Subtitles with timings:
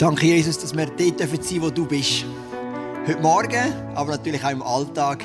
[0.00, 2.24] Danke, Jesus, dass wir dort sein dürfen, wo du bist.
[3.06, 5.22] Heute Morgen, aber natürlich auch im Alltag.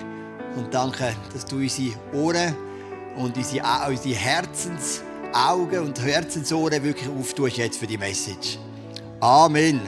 [0.57, 2.53] Und danke, dass du unsere Ohren
[3.15, 8.57] und unsere, unsere Herzensaugen und Herzensohren wirklich auftust jetzt für die Message.
[9.21, 9.79] Amen.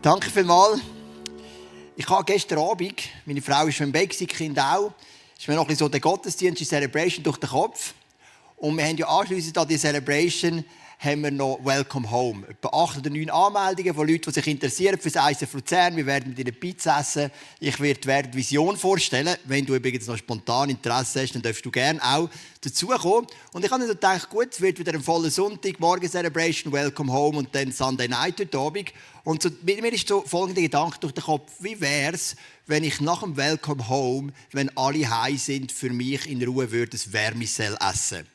[0.00, 0.82] Danke vielmals.
[1.96, 4.92] Ich habe gestern Abend, meine Frau ist schon im Bett, Kind auch,
[5.36, 7.92] ist mir noch ein bisschen so der Gottesdienst, die Celebration durch den Kopf.
[8.56, 10.64] Und wir haben ja anschliessend an die Celebration
[11.04, 12.46] haben wir noch Welcome Home.
[12.48, 15.96] Etwa acht oder neun Anmeldungen von Leuten, die sich interessieren für das ISF Luzern.
[15.96, 17.30] Wir werden mit ihnen Pizza essen.
[17.60, 19.36] Ich werde die Vision vorstellen.
[19.44, 22.30] Wenn du übrigens noch spontan Interesse hast, dann darfst du gerne auch
[22.62, 23.26] dazukommen.
[23.52, 27.12] Und ich habe dann gedacht, gut, es wird wieder ein voller Sonntag, Morgen Celebration, Welcome
[27.12, 28.92] Home und dann Sunday Night heute Abend.
[29.24, 31.52] Und so, mir ist so folgender Gedanke durch den Kopf.
[31.60, 32.34] Wie wäre es,
[32.66, 36.96] wenn ich nach dem Welcome Home, wenn alle heim sind, für mich in Ruhe würde
[36.96, 38.26] ein Wärmesell essen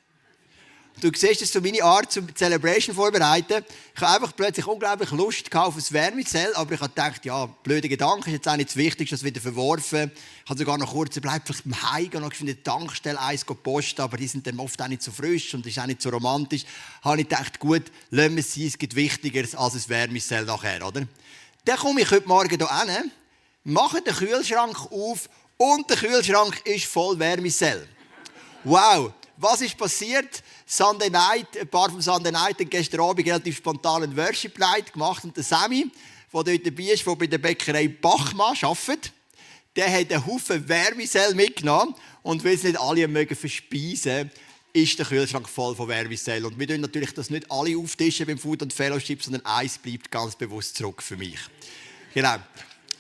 [1.01, 3.63] Du siehst, das so meine Art zum Celebration vorbereiten.
[3.95, 7.87] Ich habe einfach plötzlich unglaublich Lust auf ein Wärmezell, aber ich habe gedacht, ja, blöde
[7.87, 10.11] Gedanke, ist jetzt auch nicht das Wichtigste, das wieder verworfen.
[10.43, 14.01] Ich habe sogar noch kurz bleibt vielleicht im Heim noch in der Tankstelle eins posten,
[14.01, 16.65] aber die sind dann oft auch nicht so frisch und ist auch nicht so romantisch.
[17.01, 20.43] Da habe ich gedacht, gut, lassen wir es sein, es gibt Wichtigeres als ein Wärmezell
[20.43, 21.07] nachher, oder?
[21.63, 23.11] Dann komme ich heute Morgen hier hin,
[23.63, 27.87] mache den Kühlschrank auf und der Kühlschrank ist voll Wärmezell.
[28.65, 29.13] Wow!
[29.41, 30.43] Was ist passiert?
[30.65, 34.91] Sunday Night, ein paar vom Sunday Night haben gestern Abend relativ spontan einen Worship Night
[34.91, 35.89] gemacht und der Sammy,
[36.33, 39.13] der dort dabei ist, der bei der Bäckerei Bachmann arbeitet,
[39.77, 44.29] der hat einen Haufen Wärmesell mitgenommen und weil es nicht alle mögen verspeisen,
[44.73, 46.43] ist der Kühlschrank voll von Wärmesell.
[46.43, 50.11] Und wir tun natürlich das nicht alle auftischen beim Food and Fellowship, sondern eins bleibt
[50.11, 51.39] ganz bewusst zurück für mich.
[52.13, 52.35] Genau.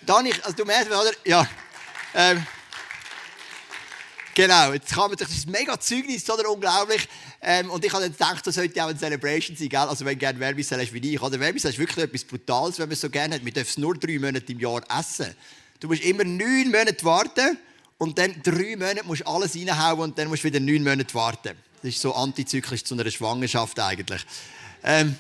[0.05, 1.11] Dann ich, also du merkst, oder?
[1.25, 1.45] Ja.
[2.15, 2.47] Ähm,
[4.39, 6.49] Genau, jetzt kann man sich das mega Zeugnis, oder?
[6.49, 7.09] Unglaublich.
[7.41, 9.79] Ähm, und ich habe gedacht, das sollte auch eine Celebration sein, gell?
[9.79, 11.21] Also, wenn du gerne Werbesell hast wie ich.
[11.21, 13.43] Oder Werbesell ist wirklich etwas Brutales, wenn man es so gerne hat.
[13.43, 15.35] Wir dürfen es nur drei Monate im Jahr essen.
[15.81, 17.57] Du musst immer neun Monate warten
[17.97, 21.13] und dann drei Monate musst du alles reinhauen und dann musst du wieder neun Monate
[21.13, 21.57] warten.
[21.81, 24.25] Das ist so antizyklisch zu einer Schwangerschaft eigentlich.
[24.85, 25.17] Ähm,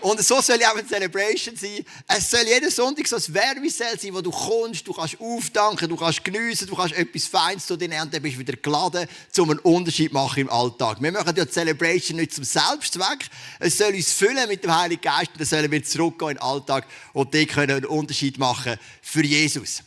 [0.00, 1.84] und so soll ja auch eine Celebration sein.
[2.06, 5.96] Es soll jeden Sonntag so ein Wärmesell sein, wo du kommst, du kannst aufdanken, du
[5.96, 9.08] kannst geniessen, du kannst etwas Feines zu dir und dann bist du wieder geladen,
[9.38, 11.00] um einen Unterschied zu machen im Alltag.
[11.00, 13.28] Wir machen ja die Celebration nicht zum Selbstzweck.
[13.58, 16.42] Es soll uns füllen mit dem Heiligen Geist und dann sollen wir zurückgehen in den
[16.42, 19.82] Alltag und die können einen Unterschied machen für Jesus.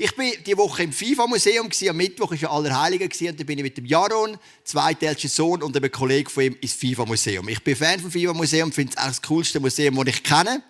[0.00, 3.64] Ich war diese Woche im FIFA-Museum, am Mittwoch war ja Allerheiligen und da bin ich
[3.64, 7.48] mit dem Jaron, zweitältesten Sohn und einem Kollegen von ihm ins FIFA-Museum.
[7.48, 10.62] Ich bin Fan vom FIFA-Museum, finde es das coolste Museum, das ich kenne.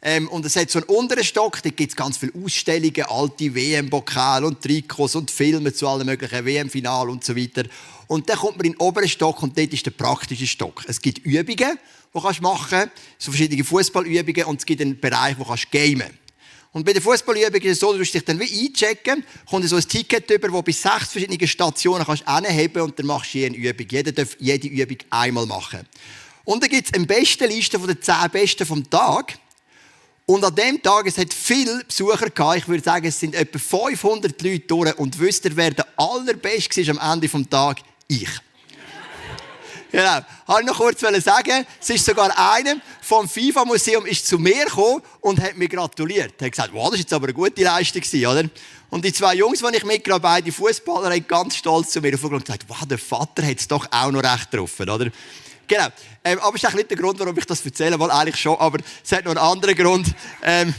[0.00, 3.52] Ähm, und es hat so einen unteren Stock, da gibt es ganz viele Ausstellungen, alte
[3.52, 7.64] WM-Pokale und Trikots und Filme zu allen möglichen WM-Finalen und so weiter.
[8.06, 10.84] Und dann kommt man in den oberen Stock und dort ist der praktische Stock.
[10.86, 11.78] Es gibt Übungen,
[12.14, 15.98] die du machen kannst, so verschiedene Fußballübungen und es gibt einen Bereich, wo du gamen
[15.98, 16.27] kannst.
[16.72, 19.76] Und bei der Fußballübung ist es so, du musst dich dann wie einchecken, kommt so
[19.76, 23.56] ein Ticket über, wo bis sechs verschiedene Stationen kannst anheben und dann machst du jede
[23.56, 23.86] Übung.
[23.90, 25.86] Jeder darf jede Übung einmal machen.
[26.44, 29.38] Und dann gibt es eine beste Liste von den zehn Besten vom Tag.
[30.26, 33.58] Und an dem Tag, es hat viele Besucher gehabt, ich würde sagen, es sind etwa
[33.58, 34.98] 500 Leute durch.
[34.98, 37.82] Und wisst ihr, wer der allerbeste war am Ende des Tages?
[38.08, 38.28] Ich.
[39.90, 40.20] Genau.
[40.46, 41.66] Habe ich noch kurz sagen.
[41.80, 46.34] Es ist sogar einer vom FIFA-Museum zu mir gekommen und hat mir gratuliert.
[46.38, 48.44] Er hat gesagt, wow, das war jetzt aber eine gute Leistung, oder?
[48.90, 52.36] Und die zwei Jungs, die ich mitgebracht beide Fußballer, haben ganz stolz zu mir aufgekommen
[52.36, 55.10] und gesagt, wow, der Vater hat es doch auch noch recht getroffen, oder?
[55.66, 55.88] Genau.
[56.24, 58.78] Ähm, aber das ist nicht der Grund, warum ich das erzähle, weil eigentlich schon, aber
[59.04, 60.14] es hat noch einen anderen Grund.
[60.42, 60.74] Ähm,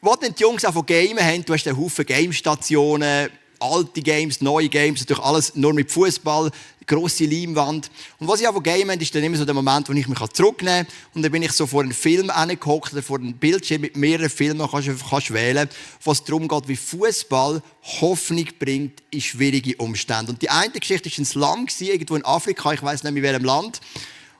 [0.00, 4.68] wo die Jungs auch von Gamen haben, du hast einen Haufen Game-Stationen, alte Games, neue
[4.68, 6.50] Games, natürlich alles nur mit Fußball,
[6.88, 7.90] grosse Leinwand.
[8.18, 10.86] Und was ich auch game ist dann immer so der Moment, wo ich mich zurücknehmen
[10.86, 10.94] kann.
[11.14, 14.30] Und dann bin ich so vor einem Film angehockt oder vor einem Bildschirm mit mehreren
[14.30, 15.68] Filmen, kannst kannst wählen,
[16.02, 17.62] was darum geht, wie Fußball
[18.00, 20.32] Hoffnung bringt in schwierige Umstände.
[20.32, 23.28] Und die eine Geschichte war ein Slum, irgendwo in Afrika, ich weiß nicht mehr in
[23.28, 23.80] welchem Land.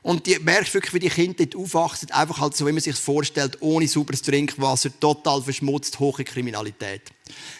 [0.08, 2.96] Und du merkst wirklich, wie die Kinder dort aufwachsen, einfach halt so, wie man sich
[2.96, 7.02] vorstellt, ohne sauberes Trinkwasser, total verschmutzt, hohe Kriminalität.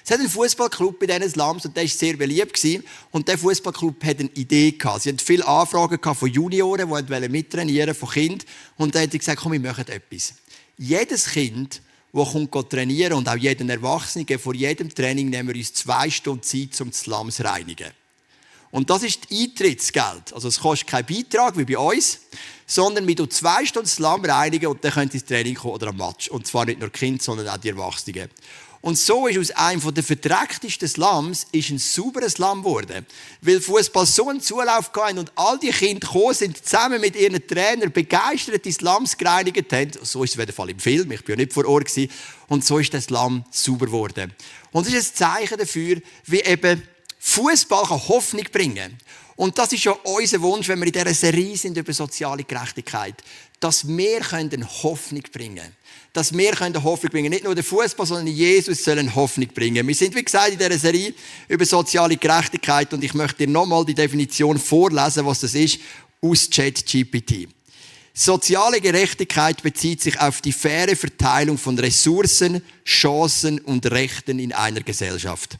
[0.02, 2.58] Es hat einen Fußballclub bei diesen Slums und der war sehr beliebt.
[3.10, 4.72] Und der Fußballclub hatte eine Idee.
[4.72, 5.02] Gehabt.
[5.02, 8.48] Sie hatten viele Anfragen von Junioren, die mittrainieren von Kindern.
[8.78, 10.32] Und da hat er gesagt, komm, wir machen etwas.
[10.78, 11.82] Jedes Kind,
[12.14, 16.42] das kommt trainieren und auch jeden Erwachsenen, vor jedem Training nehmen wir uns zwei Stunden
[16.42, 17.90] Zeit, um die Slums zu reinigen.
[18.70, 20.32] Und das ist Eintrittsgeld.
[20.34, 22.20] Also es kostet keinen Beitrag wie bei uns,
[22.66, 25.88] sondern wir tun zwei Stunden Slum reinigen und dann könnt ihr ins Training kommen oder
[25.88, 26.28] am Match.
[26.28, 28.28] Und zwar nicht nur Kinder, sondern auch die Erwachsenen.
[28.80, 33.06] Und so ist aus einem der verdrecktesten Slums ist ein sauberes Lamm geworden.
[33.40, 37.44] Weil Fußball so einen Zulauf hatten und all die Kinder gekommen sind, zusammen mit ihren
[37.44, 39.90] Trainern begeistert die Slums gereinigt haben.
[40.02, 41.86] So ist es auf Fall im Film, ich war ja nicht vor Ort.
[41.86, 42.10] Gewesen.
[42.48, 44.32] Und so ist das Lamm sauber geworden.
[44.70, 46.82] Und das ist ein Zeichen dafür, wie eben
[47.18, 48.98] Fußball Hoffnung bringen.
[49.36, 53.14] Und das ist ja unser Wunsch, wenn wir in dieser Serie sind über soziale Gerechtigkeit,
[53.60, 55.76] dass wir eine Hoffnung bringen können.
[56.12, 57.34] Dass wir eine Hoffnung bringen können.
[57.34, 59.86] Nicht nur der Fußball, sondern Jesus soll eine Hoffnung bringen.
[59.86, 61.14] Wir sind, wie gesagt, in dieser Serie
[61.46, 65.78] über soziale Gerechtigkeit und ich möchte dir nochmal die Definition vorlesen, was das ist,
[66.20, 67.48] aus ChatGPT.
[68.12, 74.80] Soziale Gerechtigkeit bezieht sich auf die faire Verteilung von Ressourcen, Chancen und Rechten in einer
[74.80, 75.58] Gesellschaft.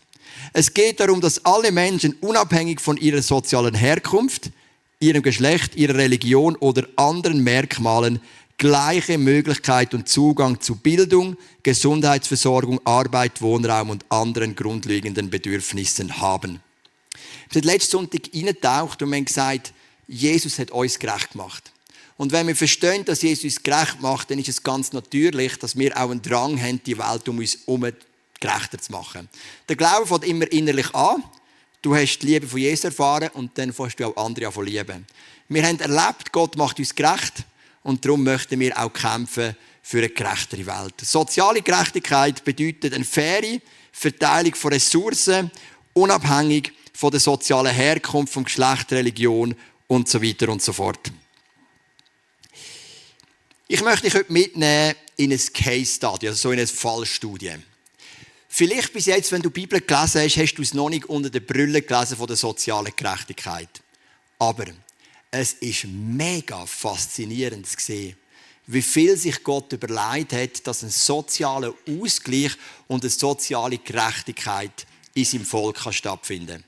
[0.52, 4.50] Es geht darum, dass alle Menschen unabhängig von ihrer sozialen Herkunft,
[5.00, 8.20] ihrem Geschlecht, ihrer Religion oder anderen Merkmalen
[8.58, 16.60] gleiche Möglichkeit und Zugang zu Bildung, Gesundheitsversorgung, Arbeit, Wohnraum und anderen grundlegenden Bedürfnissen haben.
[17.48, 19.72] Wir sind letzten Sonntag eingetaucht und haben gesagt,
[20.08, 21.72] Jesus hat uns gerecht gemacht.
[22.16, 25.78] Und wenn wir verstehen, dass Jesus uns gerecht macht, dann ist es ganz natürlich, dass
[25.78, 27.86] wir auch einen Drang haben, die Welt um uns herum
[28.40, 29.28] gerechter zu machen.
[29.68, 31.22] Der Glaube fängt immer innerlich an.
[31.82, 34.66] Du hast die Liebe von Jesus erfahren und dann fängst du auch andere an von
[34.66, 35.06] lieben.
[35.48, 37.44] Wir haben erlebt, Gott macht uns gerecht
[37.82, 40.94] und darum möchten wir auch kämpfen für eine gerechtere Welt.
[41.00, 43.60] Soziale Gerechtigkeit bedeutet eine faire
[43.92, 45.50] Verteilung von Ressourcen,
[45.94, 49.54] unabhängig von der sozialen Herkunft, vom Geschlecht, Religion
[49.86, 51.10] und so weiter und so fort.
[53.66, 57.54] Ich möchte dich heute mitnehmen in ein Case Study, also so in eine Fallstudie.
[58.48, 61.30] Vielleicht bis jetzt, wenn du die Bibel gelesen hast, hast du es noch nicht unter
[61.30, 63.68] der Brille gelesen von der sozialen Gerechtigkeit.
[64.38, 64.64] Aber
[65.30, 68.16] es ist mega faszinierend zu sehen,
[68.66, 72.52] wie viel sich Gott überlegt hat, dass ein sozialer Ausgleich
[72.86, 76.64] und eine soziale Gerechtigkeit in seinem Volk stattfinden kann.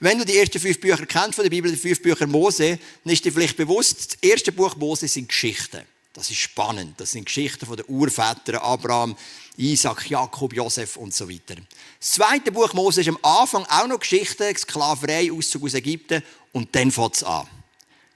[0.00, 3.12] Wenn du die ersten fünf Bücher kennst von der Bibel, die fünf Bücher Mose, dann
[3.12, 5.82] ist dir vielleicht bewusst, das erste Buch Mose sind Geschichten.
[6.14, 6.98] Das ist spannend.
[7.00, 9.16] Das sind Geschichten von den Urvätern Abraham,
[9.56, 11.56] Isaac, Jakob, Josef und so weiter.
[11.98, 16.22] Das zweite Buch Mose ist am Anfang auch noch Geschichten, Sklaverei, Auszug aus Ägypten
[16.52, 17.48] und dann fängt es an.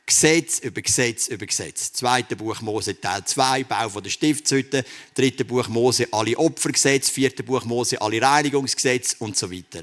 [0.07, 1.93] Gesetz über Gesetz über Gesetz.
[1.93, 4.85] Zweite Buch Mose Teil 2, Bau von der Stiftshütte.
[5.13, 7.13] Dritte Buch Mose alle Opfergesetze.
[7.13, 9.83] Vierte Buch Mose alle Reinigungsgesetze und so weiter.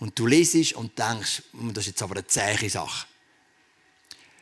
[0.00, 3.06] Und du liest und denkst, hm, das ist jetzt aber eine zähe Sache.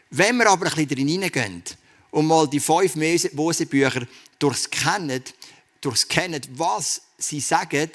[0.08, 1.62] Wenn wir aber ein bisschen drin hineingehen,
[2.10, 2.96] und mal die fünf
[3.32, 4.06] Mosebücher
[4.38, 5.22] durchscannen,
[5.80, 7.90] durchscannen, was sie sagen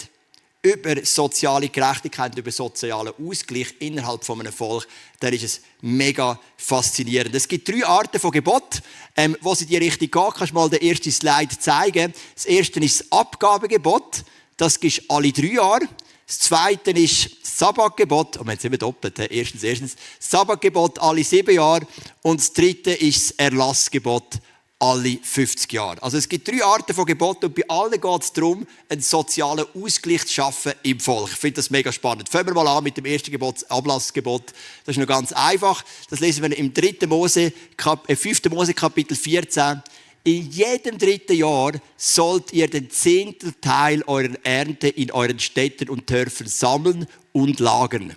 [0.66, 4.88] über soziale Gerechtigkeit, über sozialen Ausgleich innerhalb von einem Volk,
[5.20, 7.36] dann ist es mega faszinierend.
[7.36, 8.82] Es gibt drei Arten von Gebot,
[9.16, 10.34] ähm, wo sie die Richtung gehen.
[10.36, 12.14] Kannst du mal den ersten Slide zeigen?
[12.34, 14.24] Das erste ist das Abgabegebot.
[14.58, 15.88] Das gibt alle drei Jahre.
[16.28, 21.00] Das zweite ist das Sabbatgebot, und wir haben es immer doppelt, erstens, erstens, das Sabbatgebot
[21.00, 21.86] alle sieben Jahre
[22.24, 24.40] und das dritte ist das Erlassgebot
[24.80, 26.02] alle 50 Jahre.
[26.04, 29.66] Also es gibt drei Arten von Geboten und bei allen geht es darum, einen sozialen
[29.74, 31.30] Ausgleich zu schaffen im Volk.
[31.32, 32.28] Ich finde das mega spannend.
[32.28, 34.52] Fangen wir mal an mit dem ersten Gebot, das Ablassgebot.
[34.84, 35.84] Das ist noch ganz einfach.
[36.10, 37.08] Das lesen wir im 3.
[37.08, 38.46] Mose, 5.
[38.46, 39.82] Äh, Mose Kapitel 14
[40.26, 46.10] in jedem dritten Jahr sollt ihr den zehnten Teil eurer Ernte in euren Städten und
[46.10, 48.16] Dörfern sammeln und lagern.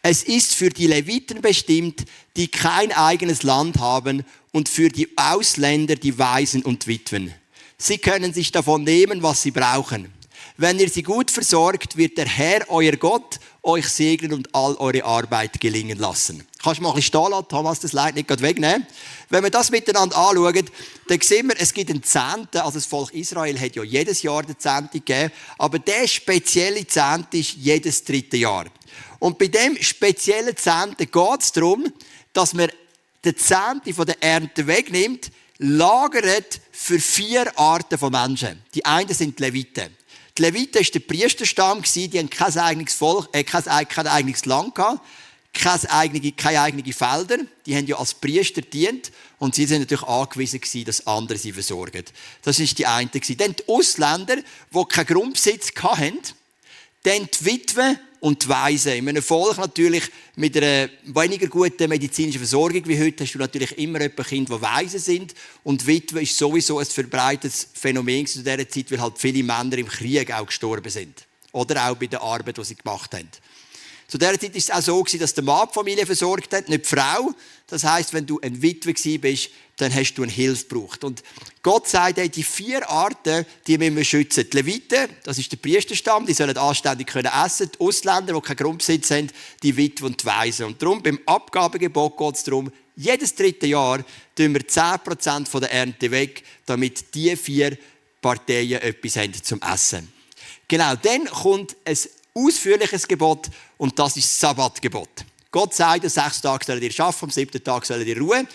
[0.00, 2.06] Es ist für die Leviten bestimmt,
[2.36, 7.34] die kein eigenes Land haben und für die Ausländer, die Waisen und Witwen.
[7.76, 10.15] Sie können sich davon nehmen, was sie brauchen.
[10.58, 15.04] Wenn ihr sie gut versorgt, wird der Herr, euer Gott, euch segnen und all eure
[15.04, 16.46] Arbeit gelingen lassen.
[16.62, 18.86] Kannst du mal ein bisschen stehen lassen, Thomas, das Leid nicht wegnehmen?
[19.28, 20.70] Wenn wir das miteinander anschauen,
[21.08, 24.44] dann sehen wir, es gibt einen Zehnten, also das Volk Israel hat ja jedes Jahr
[24.44, 28.64] den Zehnten gegeben, aber der spezielle Zehnte ist jedes dritte Jahr.
[29.18, 31.84] Und bei dem speziellen Zehnten geht es darum,
[32.32, 32.70] dass man
[33.24, 38.62] den Zehnte von der Ernte wegnimmt, lagert für vier Arten von Menschen.
[38.74, 39.94] Die einen sind die Leviten.
[40.36, 45.00] Die Leviten war der Priesterstamm, die hatten kein eigenes, Volk, äh, kein, eigenes Land gehabt,
[45.54, 47.38] keine eigenen keine eigenen Felder.
[47.64, 51.52] Die haben ja als Priester dient und sie sind natürlich angewiesen gewesen, dass andere sie
[51.52, 52.04] versorgen.
[52.42, 53.08] Das ist die eine.
[53.08, 56.18] Dann die Ausländer, die keinen Grundbesitz hatten.
[57.06, 58.94] Dann die Witwen und die Waisen.
[58.94, 60.02] In einem Volk natürlich
[60.34, 64.60] mit einer weniger guten medizinischen Versorgung wie heute hast du natürlich immer ein Kind, die
[64.60, 65.32] Waisen sind.
[65.62, 69.86] Und Witwe ist sowieso ein verbreitetes Phänomen zu dieser Zeit, weil halt viele Männer im
[69.86, 71.24] Krieg auch gestorben sind.
[71.52, 73.28] Oder auch bei der Arbeit, die sie gemacht haben.
[74.08, 76.84] Zu dieser Zeit war es auch so, dass der Mann die Familie versorgt hat, nicht
[76.84, 77.32] die Frau.
[77.66, 81.02] Das heißt, wenn du ein Witwe bist, dann hast du eine Hilfe gebraucht.
[81.02, 81.22] Und
[81.62, 84.48] Gott sagt, die vier Arten, die müssen wir schützen.
[84.48, 87.70] Die Leviten, das ist der Priesterstamm, die sollen anständig können essen.
[87.74, 89.28] Die Ausländer, die keinen Grundbesitz haben,
[89.62, 90.66] die Witwe und die Waisen.
[90.66, 93.98] Und darum, beim Abgabegebot geht es darum, jedes dritte Jahr
[94.34, 97.76] tun wir 10% von der Ernte weg, damit die vier
[98.22, 100.10] Parteien etwas haben zum Essen.
[100.68, 101.96] Genau, dann kommt ein
[102.36, 105.24] ausführliches Gebot und das ist das Sabbatgebot.
[105.50, 108.46] Gott sagt, an sechs Tagen sollt ihr arbeiten, am siebten Tag sollt ihr ruhen.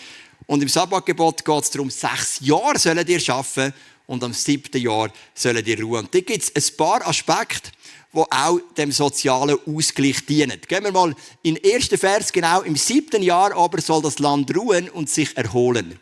[0.46, 3.74] Und im Sabbatgebot geht es darum, sechs Jahre sollt ihr arbeiten
[4.06, 6.04] und am siebten Jahr sollt ihr ruhen.
[6.04, 7.70] Und da gibt es ein paar Aspekte,
[8.12, 10.60] die auch dem sozialen Ausgleich dienen.
[10.68, 14.54] Gehen wir mal in den ersten Vers, genau im siebten Jahr aber soll das Land
[14.56, 15.98] ruhen und sich erholen.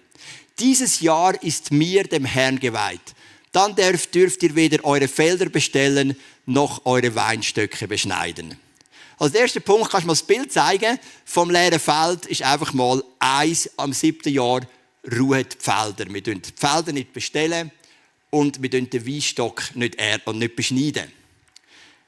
[0.58, 3.14] Dieses Jahr ist mir, dem Herrn, geweiht.
[3.52, 6.16] Dann dürft, ihr weder eure Felder bestellen,
[6.46, 8.56] noch eure Weinstöcke beschneiden.
[9.18, 10.98] Als erster Punkt kannst du mal das Bild zeigen.
[11.24, 14.60] Vom leeren Feld ist einfach mal eins am siebten Jahr
[15.04, 16.12] ruhen die Felder.
[16.12, 17.70] Wir bestellen die Felder nicht bestellen
[18.30, 21.12] und wir den Weinstock nicht ernten und nicht beschneiden.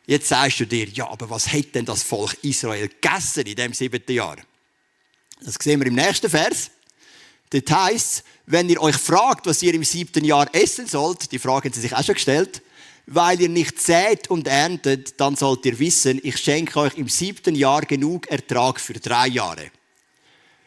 [0.07, 3.73] Jetzt sagst du dir, ja, aber was hat denn das Volk Israel gegessen in dem
[3.73, 4.37] siebten Jahr?
[5.41, 6.71] Das sehen wir im nächsten Vers.
[7.53, 11.69] Dort heisst wenn ihr euch fragt, was ihr im siebten Jahr essen sollt, die Frage
[11.69, 12.63] haben sie sich auch schon gestellt,
[13.07, 17.55] weil ihr nicht sät und erntet, dann sollt ihr wissen, ich schenke euch im siebten
[17.55, 19.71] Jahr genug Ertrag für drei Jahre.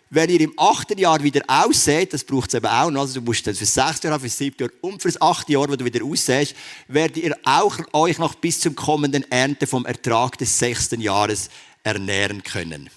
[0.09, 3.25] Wenn ihr im achten Jahr wieder aussät, das braucht es eben auch noch, also du
[3.25, 5.75] musst für das sechste Jahr, für das siebte Jahr und für das achte Jahr, wo
[5.75, 6.55] du wieder aussäst,
[6.87, 11.49] werdet ihr auch euch noch bis zum kommenden Ernte vom Ertrag des sechsten Jahres
[11.83, 12.89] ernähren können.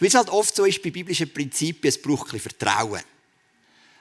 [0.00, 3.02] Wie es halt oft so ist bei biblischen Prinzipien, es braucht ein bisschen Vertrauen.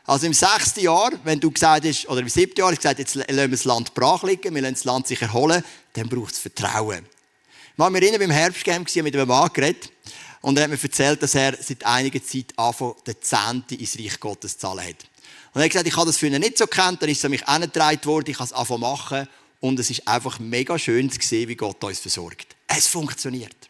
[0.05, 3.35] Also im sechsten Jahr, wenn du gesagt hast, oder im siebten Jahr, gesagt, jetzt lassen
[3.35, 5.63] wir das Land brach liegen, wir lassen das Land sich erholen,
[5.93, 7.05] dann braucht es Vertrauen.
[7.77, 9.91] Ich habe mir erinnern, beim Herbstcamp mit einem Mann geredet
[10.41, 14.19] und er hat mir erzählt, dass er seit einiger Zeit anfangen, den Zehnten ins Reich
[14.19, 15.05] Gottes zu zahlen hat.
[15.53, 17.31] Und er hat gesagt, ich habe das ihn nicht so kennt, dann ist es an
[17.31, 19.27] mich angetragen worden, ich kann es anfangen machen
[19.59, 22.55] und es ist einfach mega schön zu sehen, wie Gott uns versorgt.
[22.67, 23.68] Es funktioniert.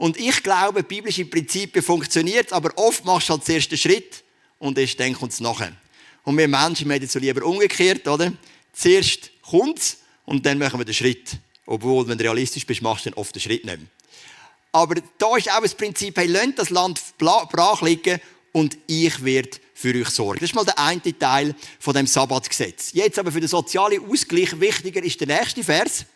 [0.00, 4.24] Und ich glaube, biblische Prinzipien funktioniert, aber oft machst du halt den ersten Schritt
[4.58, 5.74] und erst dann kommt es nachher.
[6.24, 8.32] Und wir Menschen, wir so lieber umgekehrt, oder?
[8.72, 11.32] Zuerst kommt es und dann machen wir den Schritt.
[11.66, 13.88] Obwohl, wenn du realistisch bist, machst du dann oft den Schritt nicht mehr.
[14.72, 18.20] Aber da ist auch das Prinzip, hey, lasst das Land brach liegen
[18.52, 20.40] und ich werde für euch sorgen.
[20.40, 22.92] Das ist mal der eine Teil von dem Sabbatgesetz.
[22.94, 26.06] Jetzt aber für den sozialen Ausgleich wichtiger ist der nächste Vers.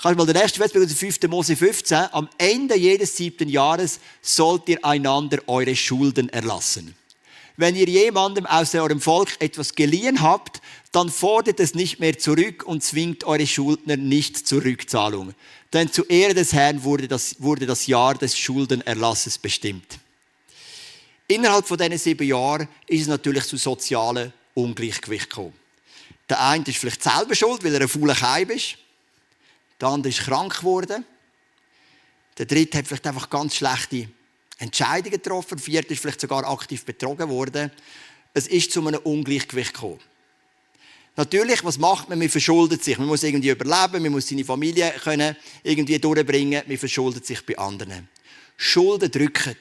[0.00, 1.22] Kannst du mal den nächsten Vers, 5.
[1.28, 2.08] Mose 15.
[2.12, 6.94] Am Ende jedes siebten Jahres sollt ihr einander eure Schulden erlassen.
[7.56, 10.60] Wenn ihr jemandem aus eurem Volk etwas geliehen habt,
[10.92, 15.32] dann fordert es nicht mehr zurück und zwingt eure Schuldner nicht zur Rückzahlung.
[15.72, 19.98] Denn zur Ehre des Herrn wurde das, wurde das Jahr des Schuldenerlasses bestimmt.
[21.28, 25.54] Innerhalb von diesen sieben Jahren ist es natürlich zu sozialen Ungleichgewicht gekommen.
[26.28, 28.76] Der eine ist vielleicht selber schuld, weil er ein fauler Keim ist.
[29.80, 31.04] Der andere ist krank geworden.
[32.38, 34.08] Der dritte hat vielleicht einfach ganz schlechte
[34.58, 35.58] Entscheidungen getroffen.
[35.58, 37.70] Viert ist vielleicht sogar aktiv betrogen worden.
[38.34, 40.00] Es ist zu einem Ungleichgewicht gekommen.
[41.16, 42.18] Natürlich, was macht man?
[42.18, 42.98] Man verschuldet sich.
[42.98, 47.56] Man muss irgendwie überleben, man muss seine Familie können irgendwie durchbringen, man verschuldet sich bei
[47.56, 48.08] anderen.
[48.58, 49.56] Schulden drücken.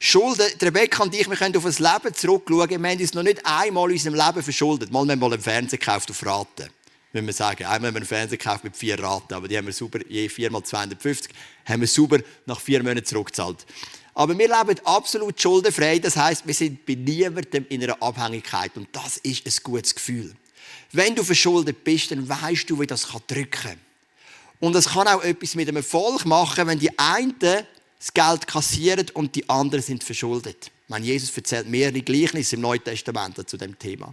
[0.00, 2.70] Schulden, Rebecca und ich, wir können auf das Leben zurückschauen.
[2.70, 4.90] Wir haben uns noch nicht einmal in unserem Leben verschuldet.
[4.90, 6.70] Mal, wir haben mal einen Fernseher gekauft auf Raten
[7.12, 7.64] wenn wir sagen.
[7.64, 10.28] Einmal haben wir einen Fernseher gekauft mit vier Raten, aber die haben wir super, je
[10.28, 11.32] viermal 250,
[11.64, 13.66] haben wir super nach vier Monaten zurückgezahlt.
[14.14, 18.88] Aber wir leben absolut schuldenfrei, das heißt, wir sind bei niemandem in einer Abhängigkeit und
[18.92, 20.34] das ist ein gutes Gefühl.
[20.92, 23.80] Wenn du verschuldet bist, dann weißt du, wie das drücken kann.
[24.60, 27.38] Und es kann auch etwas mit einem Volk machen, wenn die einen
[27.98, 30.70] das Geld kassieren und die anderen sind verschuldet.
[30.86, 34.10] Meine, Jesus erzählt mehrere Gleichnisse im Neuen Testament zu dem Thema.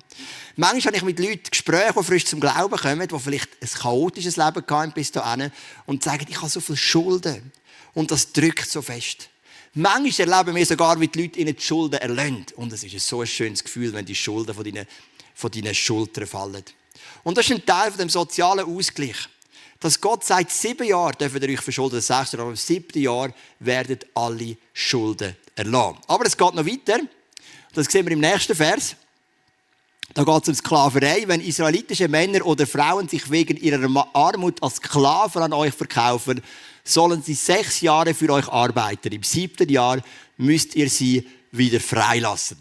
[0.58, 4.36] Manchmal habe ich mit Leuten Gespräche, die frisch zum Glauben kommen, die vielleicht ein chaotisches
[4.36, 5.51] Leben hatten bis dahin
[5.86, 7.51] und sagen, ich habe so viele Schulden.
[7.94, 9.30] Und das drückt so fest.
[9.74, 12.46] Manchmal erleben wir sogar, wie die Leute ihnen die Schulden erlösen.
[12.58, 14.86] Und es ist so ein schönes Gefühl, wenn die Schulden von deinen,
[15.34, 16.63] von deinen Schultern fallen.
[17.24, 19.30] Und das ist ein Teil dem sozialen Ausgleich.
[19.86, 23.32] Dass Gott sagt, sieben Jahre dürfen ihr euch verschulden, sechs Jahre, aber im siebten Jahr
[23.60, 26.00] werden alle Schulden erlassen.
[26.08, 27.01] Aber es geht noch weiter.
[27.72, 28.96] Das sehen wir im nächsten Vers.
[30.15, 31.25] Da geht es um Sklaverei.
[31.27, 36.42] Wenn israelitische Männer oder Frauen sich wegen ihrer Armut als Sklaven an euch verkaufen,
[36.84, 39.13] sollen sie sechs Jahre für euch arbeiten.
[39.13, 40.01] Im siebten Jahr
[40.38, 42.58] müsst ihr sie wieder freilassen.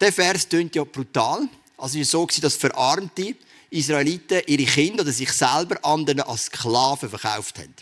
[0.00, 1.46] Der Vers klingt ja brutal.
[1.76, 3.36] Also es war so, dass verarmte
[3.74, 7.74] Israeliten ihre Kinder oder sich selber anderen als Sklaven verkauft haben.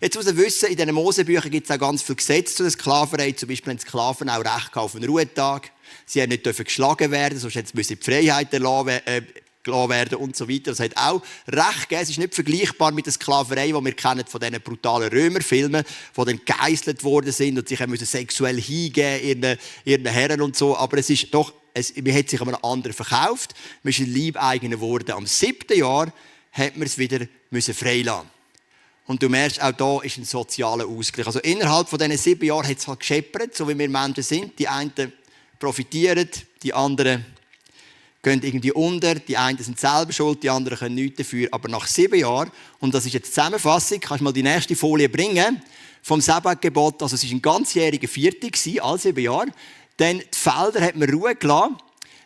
[0.00, 2.72] Jetzt muss man wissen, in diesen Mosebüchern gibt es auch ganz viele Gesetze zu der
[2.72, 3.32] Sklaverei.
[3.32, 5.70] Zum Beispiel haben Sklaven auch Recht auf einen Ruhetag.
[6.04, 9.22] Sie haben nicht geschlagen werden, sonst hätten sie die Freiheit erlassen, äh,
[9.66, 10.70] werden und so weiter.
[10.70, 12.02] Das hat auch Recht gegeben.
[12.02, 15.84] Es ist nicht vergleichbar mit der Sklaverei, die wir kennen von diesen brutalen Römerfilmen,
[16.16, 20.76] die dann geißelt worden sind und sich müssen sexuell hingeben ihren, ihren Herren und so.
[20.76, 23.54] Aber es ist doch, es, man hat sich einem anderen verkauft.
[23.82, 25.12] Man ist ein Leibeigener geworden.
[25.12, 26.12] Am siebten Jahr
[26.52, 28.30] hat man es wieder müssen freilassen.
[29.06, 31.26] Und du merkst, auch da ist ein sozialer Ausgleich.
[31.26, 34.58] Also innerhalb von diesen sieben Jahren hat es halt gescheppert, so wie wir Menschen sind.
[34.58, 35.12] Die einen
[35.58, 36.28] profitieren,
[36.62, 37.24] die anderen
[38.26, 39.14] gehen irgendwie unter.
[39.14, 41.48] Die einen sind selber schuld, die anderen können nichts dafür.
[41.52, 44.74] Aber nach sieben Jahren, und das ist jetzt die Zusammenfassung, kannst du mal die nächste
[44.74, 45.62] Folie bringen,
[46.02, 48.50] vom Sabbatgebot, also es war ein ganzjähriger Vierte,
[48.82, 49.46] all sieben Jahre.
[49.96, 51.76] Dann die Felder hat man Ruhe gelassen.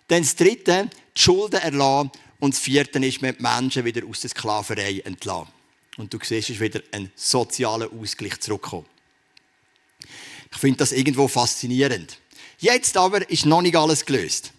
[0.08, 2.10] Dann das Dritte, die Schulden erlassen.
[2.40, 5.48] Und das Vierte ist, man die Menschen wieder aus der Sklaverei entlassen.
[5.98, 8.86] Und du siehst, es ist wieder ein sozialer Ausgleich zurückgekommen.
[10.50, 12.18] Ich finde das irgendwo faszinierend.
[12.58, 14.52] Jetzt aber ist noch nicht alles gelöst.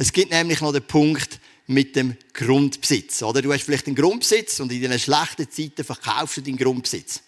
[0.00, 3.20] Es gibt nämlich noch den Punkt mit dem Grundbesitz.
[3.20, 7.20] Oder du hast vielleicht einen Grundbesitz und in den schlechten Zeiten verkaufst du deinen Grundbesitz.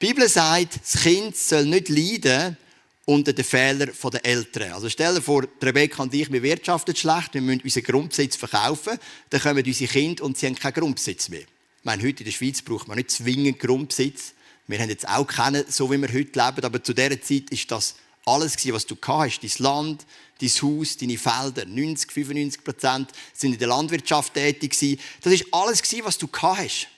[0.00, 2.56] Die Bibel sagt, das Kind soll nicht leiden
[3.04, 4.72] unter den Fehlern der Eltern.
[4.74, 8.96] Also stell dir vor, Rebecca und ich, wir wirtschaften schlecht, wir müssen unseren Grundbesitz verkaufen,
[9.30, 11.40] dann kommen unsere Kinder und sie haben keinen Grundbesitz mehr.
[11.40, 14.34] Ich meine, heute in der Schweiz braucht man nicht zwingend Grundbesitz.
[14.68, 17.68] Wir haben jetzt auch keinen, so wie wir heute leben, aber zu dieser Zeit ist
[17.72, 20.06] das alles, was du hast, dein Land,
[20.40, 21.66] dein Haus, deine Felder.
[21.66, 24.70] 90, 95 Prozent sind in der Landwirtschaft tätig.
[25.22, 26.88] Das ist alles, was du hast.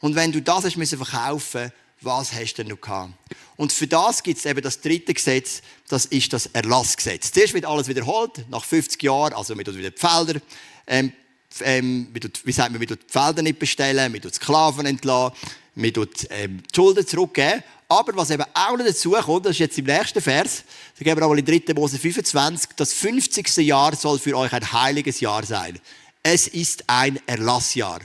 [0.00, 1.72] Und wenn du das hast verkaufen
[2.02, 3.12] was hast du denn noch gehabt?
[3.56, 7.30] Und für das gibt es eben das dritte Gesetz, das ist das Erlassgesetz.
[7.30, 10.40] Zuerst wird alles wiederholt, nach 50 Jahren, also wir wieder die Felder,
[10.86, 11.12] ähm,
[11.60, 12.08] ähm,
[12.44, 15.36] wie sagt man, wir die Felder nicht bestellen, wir Sklaven entlassen,
[15.74, 15.92] wir
[16.30, 17.62] ähm, die Schulden zurückgeben.
[17.90, 20.62] Aber was eben auch noch dazu kommt, das ist jetzt im nächsten Vers,
[20.96, 21.74] da geben wir aber in 3.
[21.74, 23.56] Mose 25, das 50.
[23.56, 25.76] Jahr soll für euch ein heiliges Jahr sein.
[26.22, 27.98] Es ist ein Erlassjahr.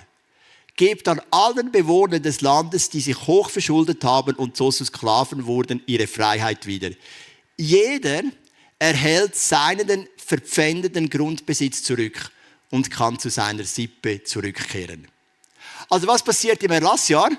[0.75, 5.45] Gebt an allen Bewohnern des Landes, die sich hoch verschuldet haben und so zu Sklaven
[5.45, 6.89] wurden, ihre Freiheit wieder.
[7.55, 8.23] Jeder
[8.79, 12.31] erhält seinen verpfändeten Grundbesitz zurück
[12.71, 15.07] und kann zu seiner Sippe zurückkehren.
[15.91, 17.29] Also was passiert im Erlassjahr?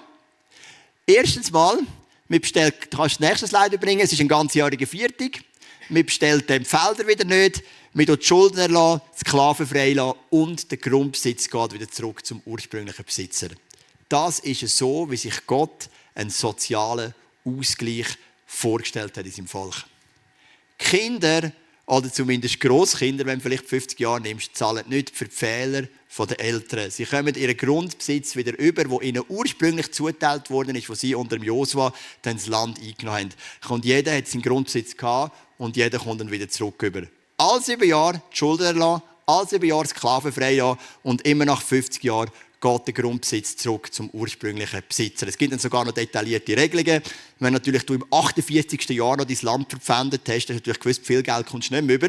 [1.08, 1.80] Erstens mal,
[2.28, 5.42] man bestellt, du kannst das nächste Slide bringen, es ist ein ganzjähriger Viertig.
[5.88, 7.62] Man bestellt die Felder wieder nicht,
[7.92, 13.04] man lässt die Schulden erlassen, Sklaven freilassen und der Grundbesitz geht wieder zurück zum ursprünglichen
[13.04, 13.48] Besitzer.
[14.08, 18.06] Das ist so, wie sich Gott einen sozialen Ausgleich
[18.46, 19.84] vorgestellt hat in seinem Volk.
[20.78, 21.52] Kinder
[21.86, 25.82] oder zumindest Großkinder, wenn du vielleicht 50 Jahre nimmst, zahlen nicht für die Fehler
[26.18, 26.90] der Eltern.
[26.90, 31.36] Sie kommen ihren Grundbesitz wieder über, wo ihnen ursprünglich zugeteilt worden ist, wo sie unter
[31.36, 33.30] dem Josua dann das Land eingenommen
[33.62, 33.74] haben.
[33.74, 37.02] Und jeder hat seinen Grundbesitz gehabt und jeder kommt dann wieder zurück über.
[37.36, 40.62] All sieben Jahre die Schulden erlassen, all sieben Jahre sklavenfrei
[41.02, 42.30] und immer nach 50 Jahren
[42.66, 45.28] geht der Grundbesitz zurück zum ursprünglichen Besitzer.
[45.28, 47.02] Es gibt dann sogar noch detaillierte Regelungen.
[47.38, 48.88] Wenn natürlich du im 48.
[48.90, 51.84] Jahr noch dein Land verpfändet hast, hast du natürlich gewusst, viel Geld kommst du nicht
[51.84, 52.08] mehr über.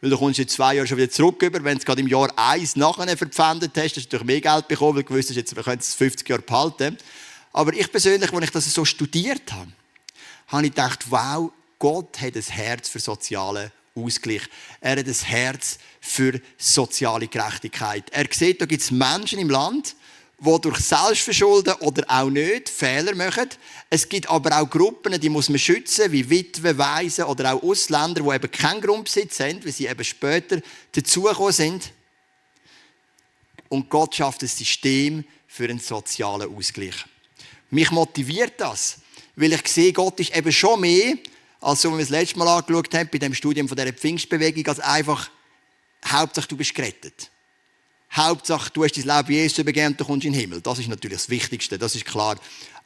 [0.00, 1.62] Weil du kommst in zwei Jahren schon wieder zurück über.
[1.64, 4.68] Wenn du es gerade im Jahr 1 nachher verpfändet hast, hast du natürlich mehr Geld
[4.68, 6.98] bekommen, weil du gewusst hast, wir können es 50 Jahre behalten.
[7.52, 9.72] Aber ich persönlich, als ich das so studiert habe,
[10.48, 14.42] habe ich gedacht, wow, Gott hat ein Herz für soziale Ausgleich.
[14.80, 18.10] Er hat ein Herz für soziale Gerechtigkeit.
[18.10, 19.96] Er sieht, da gibt es Menschen im Land,
[20.38, 23.48] die durch Selbstverschulden oder auch nicht Fehler machen.
[23.88, 28.22] Es gibt aber auch Gruppen, die muss man schützen, wie Witwen, Waisen oder auch Ausländer,
[28.22, 30.60] die eben keinen Grundbesitz haben, weil sie eben später
[30.92, 31.92] dazugekommen sind.
[33.68, 37.04] Und Gott schafft ein System für einen sozialen Ausgleich.
[37.70, 38.98] Mich motiviert das,
[39.34, 41.14] weil ich sehe, Gott ist eben schon mehr
[41.60, 44.66] als so, wie wir das letzte Mal angeschaut haben, bei dem Studium von dieser Pfingstbewegung,
[44.66, 45.30] als einfach,
[46.04, 47.30] Hauptsache du bist gerettet.
[48.12, 50.60] Hauptsache du hast dein Leben Jesus übergeben und du kommst in den Himmel.
[50.60, 52.38] Das ist natürlich das Wichtigste, das ist klar.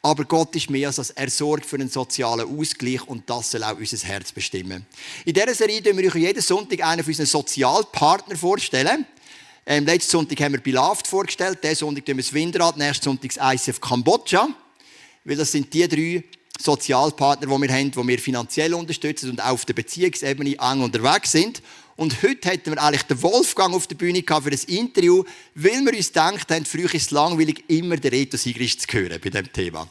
[0.02, 1.10] Aber Gott ist mehr als das.
[1.10, 4.86] Er sorgt für einen sozialen Ausgleich und das soll auch unser Herz bestimmen.
[5.26, 9.04] In dieser Serie stellen wir euch jeden Sonntag einen von unseren Sozialpartnern vorstellen.
[9.66, 13.30] Ähm, letzten Sonntag haben wir Beloved vorgestellt, diesen Sonntag tun wir das Windrad, nächsten Sonntag
[13.34, 14.48] das ICF Kambodscha.
[15.24, 16.24] Weil das sind die drei
[16.62, 21.32] Sozialpartner, die wir haben, die wir finanziell unterstützen und auch auf der Beziehungsebene eng unterwegs
[21.32, 21.62] sind.
[21.96, 25.22] Und heute hätten wir eigentlich den Wolfgang auf der Bühne für das Interview,
[25.54, 29.20] weil wir uns gedacht haben, früher ist es langweilig, immer den Reto Sigrist zu hören
[29.22, 29.86] bei diesem Thema.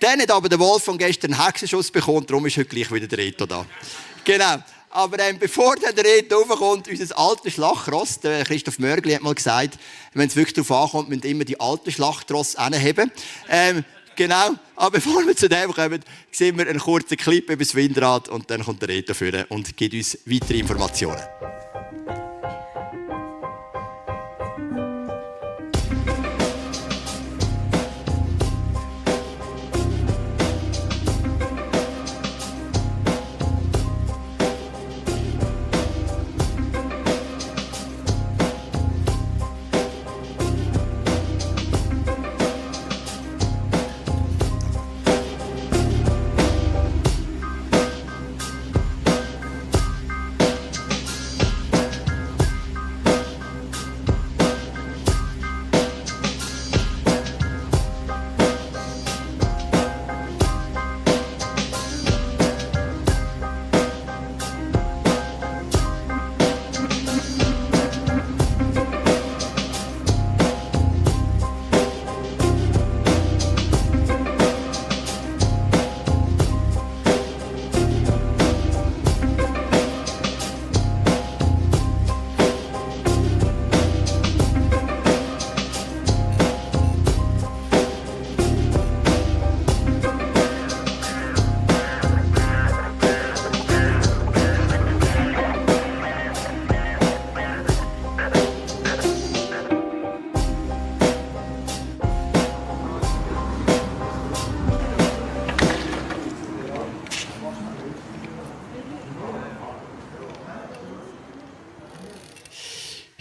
[0.00, 3.18] Dann hat aber der Wolfgang gestern einen Hexenschuss bekommen, darum ist heute gleich wieder der
[3.18, 3.66] Reto da.
[4.24, 4.56] genau.
[4.90, 9.78] Aber ähm, bevor der Reto raufkommt, unser altes Schlachtross, der Christoph Mörgli hat mal gesagt,
[10.14, 13.12] wenn es wirklich darauf ankommt, müssen immer die alten Schlachtross anheben.
[13.50, 13.84] Ähm,
[14.16, 14.54] Genau.
[14.76, 18.50] Aber bevor wir zu dem kommen, sehen wir einen kurzen Clip über das Windrad und
[18.50, 21.22] dann kommt der Reto führen und gibt uns weitere Informationen.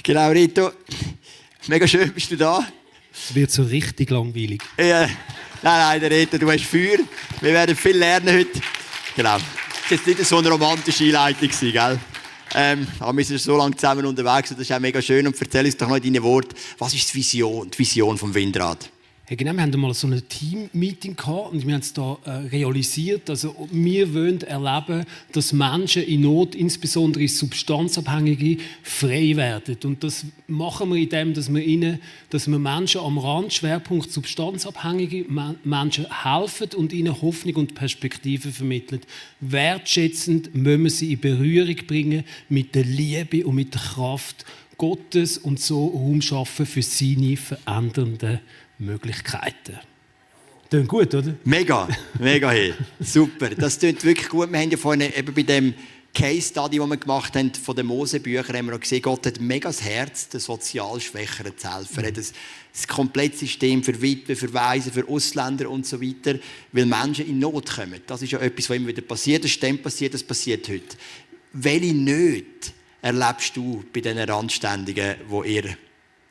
[0.05, 0.71] Genau, Rito.
[1.65, 2.63] Mega schön, bist du da.
[3.11, 4.61] Es wird so richtig langweilig.
[4.77, 5.09] Ja, nein,
[5.63, 6.99] nein, der Rito, du hast Feuer.
[7.41, 8.61] Wir werden viel lernen heute.
[9.15, 9.37] Genau.
[9.89, 11.99] Das war nicht so eine romantische Einleitung, gell?
[12.53, 15.25] Ähm, aber wir sind so lange zusammen unterwegs und das ist auch mega schön.
[15.25, 18.31] Und erzähl uns doch noch in deinen Worten, was ist die Vision, die Vision vom
[18.31, 18.91] Windrad?
[19.27, 23.27] Hey, genau, wir hatten mal so ein Team-Meeting und wir haben es da äh, realisiert.
[23.27, 29.77] Also, wir wollen erleben, dass Menschen in Not, insbesondere Substanzabhängige, frei werden.
[29.83, 35.25] Und das machen wir indem, dass wir ihnen, dass wir Menschen am Rand, Schwerpunkt Substanzabhängige,
[35.63, 39.01] Menschen helfen und ihnen Hoffnung und Perspektive vermitteln.
[39.39, 44.45] Wertschätzend müssen wir sie in Berührung bringen mit der Liebe und mit der Kraft
[44.77, 48.39] Gottes und so Raum schaffen für seine verändernden
[48.77, 49.79] Möglichkeiten.
[50.69, 51.35] Klingt gut, oder?
[51.43, 51.87] Mega,
[52.19, 52.73] mega, hey.
[52.99, 53.49] super.
[53.49, 54.51] Das klingt wirklich gut.
[54.51, 55.73] Wir haben ja vorhin eben bei dem
[56.15, 59.39] Case Study, den wir gemacht haben, von den Mosebüchern, haben wir auch gesehen, Gott hat
[59.41, 62.03] mega das Herz, den sozial Schwächeren zu helfen.
[62.03, 62.33] Er hat das,
[62.71, 66.39] das komplette System für Witwen, für Waisen, für Ausländer und so weiter,
[66.71, 67.99] weil Menschen in Not kommen.
[68.07, 69.43] Das ist ja etwas, was immer wieder passiert.
[69.43, 70.95] Das stimmt passiert, das passiert heute.
[71.51, 75.77] Welche Nöte erlebst du bei diesen Randständigen, die ihr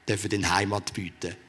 [0.08, 1.43] in Heimat bieten dürft?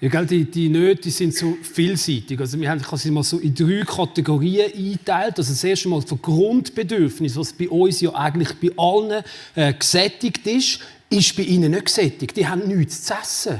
[0.00, 2.38] Ja, gell, die, die Nöte sind so vielseitig.
[2.38, 5.38] Also wir haben sie mal so in drei Kategorien eingeteilt.
[5.38, 9.24] Also das erste Mal von Grundbedürfnis, was bei uns ja eigentlich bei allen
[9.56, 10.78] äh, gesättigt ist,
[11.10, 12.36] ist bei ihnen nicht gesättigt.
[12.36, 13.58] Die haben nichts zu essen.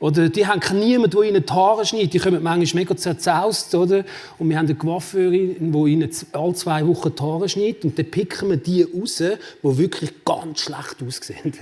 [0.00, 2.14] Oder die haben niemanden, der ihnen die Haare schneidet.
[2.14, 4.04] Die kommen manchmal mega zerzaust, oder?
[4.38, 7.84] Und wir haben eine Coiffeurin, die ihnen alle zwei Wochen die Haare schneidet.
[7.84, 11.52] Und dann picken wir die raus, die wirklich ganz schlecht aussehen.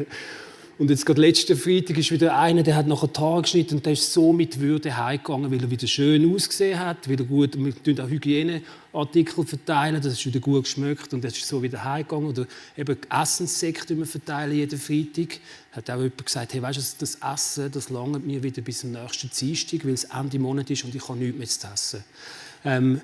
[0.78, 3.86] Und jetzt gerade letzten Freitag ist wieder einer, der hat nach einem Tag geschnitten und
[3.86, 7.82] der ist so mit Würde heimgegangen, weil er wieder schön ausgesehen hat, wieder gut, wir
[7.82, 12.28] tun auch Hygieneartikel verteilen, das ist wieder gut geschmeckt und er ist so wieder heimgegangen.
[12.28, 15.40] Oder eben Essenssekte, die wir verteilen jeden Freitag.
[15.72, 18.92] Hat auch jemand gesagt, hey, weißt du, das Essen, das langt mir wieder bis zum
[18.92, 22.04] nächsten Dienstag, weil es Ende Monat ist und ich habe nichts mehr zu essen.
[22.64, 23.00] Ähm,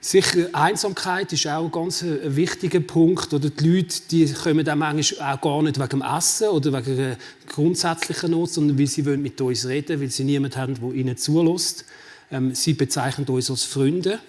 [0.00, 3.34] Sicher, Einsamkeit ist auch ein ganz äh, wichtiger Punkt.
[3.34, 7.00] Oder die Leute die kommen dann manchmal auch gar nicht wegen dem Essen oder wegen
[7.00, 7.16] einer
[7.48, 11.84] grundsätzlichen Not, sondern weil sie mit uns reden weil sie niemanden haben, der ihnen zulässt.
[12.30, 14.20] Ähm, sie bezeichnen uns als Freunde,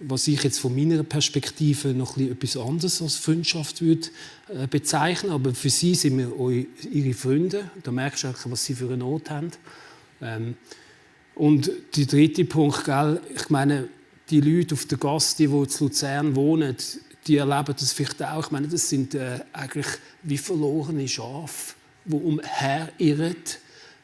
[0.00, 4.08] was ich jetzt von meiner Perspektive noch etwas anderes als Freundschaft würde
[4.48, 5.32] äh, bezeichnen.
[5.32, 7.70] Aber für sie sind wir ihre Freunde.
[7.82, 9.50] Da merkst du auch, was sie für eine Not haben.
[10.22, 10.56] Ähm,
[11.34, 13.88] und der dritte Punkt, gell, ich meine,
[14.30, 16.76] die Leute auf der Gasse, die, in Luzern wohnen,
[17.26, 18.46] die erleben das vielleicht auch.
[18.46, 19.86] Ich meine, das sind äh, eigentlich
[20.22, 23.36] wie verlorene Schafe, die umherirren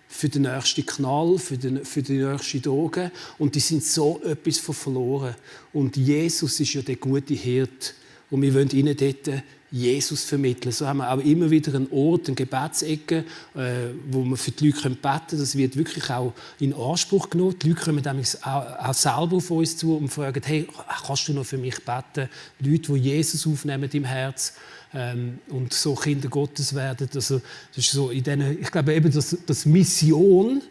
[0.09, 3.13] für den nächsten Knall, für, den, für die nächste Droge.
[3.39, 5.35] Und die sind so etwas von verloren.
[5.73, 7.95] Und Jesus ist ja der gute Hirt.
[8.31, 10.73] Und wir wollen ihnen dort Jesus vermitteln.
[10.73, 14.67] So haben wir auch immer wieder einen Ort, eine Gebetsecke, äh, wo wir für die
[14.67, 15.41] Leute beten können.
[15.41, 17.57] Das wird wirklich auch in Anspruch genommen.
[17.61, 18.05] Die Leute kommen
[18.43, 20.67] auch, auch selber auf uns zu und fragen, hey,
[21.07, 22.29] kannst du noch für mich beten?
[22.59, 24.55] Leute, die Jesus aufnehmen im Herz
[24.93, 27.09] ähm, und so Kinder Gottes werden.
[27.15, 27.41] Also,
[27.75, 30.63] das ist so in denen, ich glaube eben, dass, dass Mission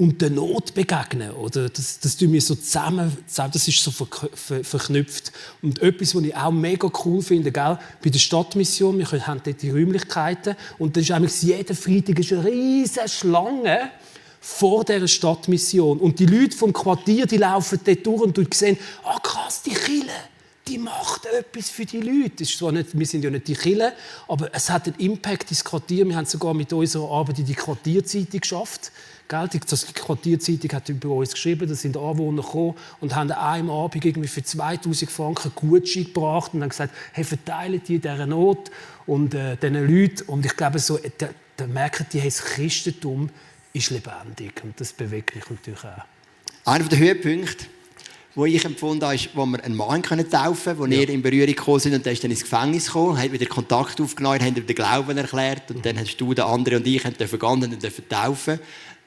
[0.00, 1.30] und der Not begegnen.
[1.32, 5.30] Oder das, das tun wir so zusammen, das ist so verknüpft.
[5.60, 7.78] Und etwas, was ich auch mega cool finde, gell?
[8.02, 12.44] bei der Stadtmission, wir haben dort die Räumlichkeiten und da ist eigentlich jeden Freitag eine
[12.46, 13.90] riesige Schlange
[14.40, 15.98] vor dieser Stadtmission.
[15.98, 19.60] Und die Leute vom Quartier, die laufen dort durch und du sehen, ah oh, krass,
[19.62, 20.12] die Kille
[20.68, 22.44] die macht etwas für die Leute.
[22.44, 23.92] ist zwar nicht, wir sind ja nicht die Kille,
[24.28, 26.06] aber es hat einen Impact ins Quartier.
[26.06, 28.92] Wir haben sogar mit unserer Arbeit in die Quartierzeitung geschafft.
[29.30, 34.04] Die Quartierzeitung hat über uns geschrieben, da sind Anwohner gekommen und haben an einem Abend
[34.04, 38.70] irgendwie für 2000 Franken Gutschein gebracht und haben gesagt, hey, verteilen die dieser Not
[39.06, 40.22] und äh, diesen Leuten.
[40.26, 43.30] Und ich glaube, so, da, da merken die, hey, das Christentum
[43.72, 46.04] ist lebendig und das bewegt mich natürlich auch.
[46.64, 47.66] Einer der Höhepunkte
[48.34, 51.00] wo ich empfunden habe, ist, wo wir einen Mann können taufen konnten, wo ja.
[51.00, 54.00] ihr in Berührung gekommen sind und der ist dann ins Gefängnis gekommen, hat wieder Kontakt
[54.00, 57.38] aufgenommen, hat ihm den Glauben erklärt und dann hast du, der andere und ich dürfen
[57.38, 58.60] gehen und dürfen taufen.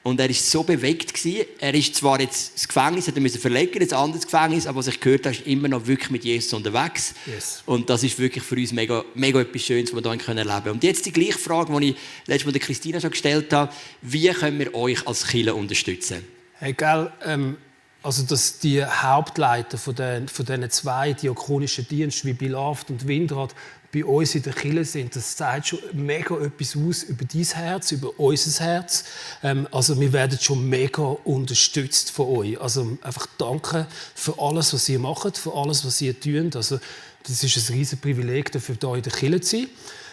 [0.04, 1.46] Und er war so bewegt gewesen.
[1.58, 4.86] Er ist zwar jetzt ins Gefängnis, hat er müssen verlegen, ins anderes Gefängnis, aber was
[4.86, 7.14] ich gehört habe, ist immer noch wirklich mit Jesus unterwegs.
[7.24, 7.62] Yes.
[7.64, 10.70] Und das ist wirklich für uns mega, mega etwas Schönes, was wir hier erleben können.
[10.72, 13.72] Und jetzt die gleiche Frage, die ich letztes Mal der Christina schon gestellt habe.
[14.02, 16.22] Wie können wir euch als Kirche unterstützen?
[16.58, 17.56] Hey, gell, ähm,
[18.02, 23.54] also, dass die Hauptleiter von den, von diesen zwei diakonischen Diensten wie Beloved und Windrad
[23.94, 27.92] bei uns in der Kirche sind, das zeigt schon mega etwas aus über dein Herz,
[27.92, 29.04] über unser Herz.
[29.42, 32.60] Ähm, also wir werden schon mega unterstützt von euch.
[32.60, 36.56] Also einfach danke für alles, was ihr macht, für alles, was ihr tut.
[36.56, 36.80] Also
[37.22, 39.68] das ist ein riesiges Privileg, dafür hier in der Kirche zu sein.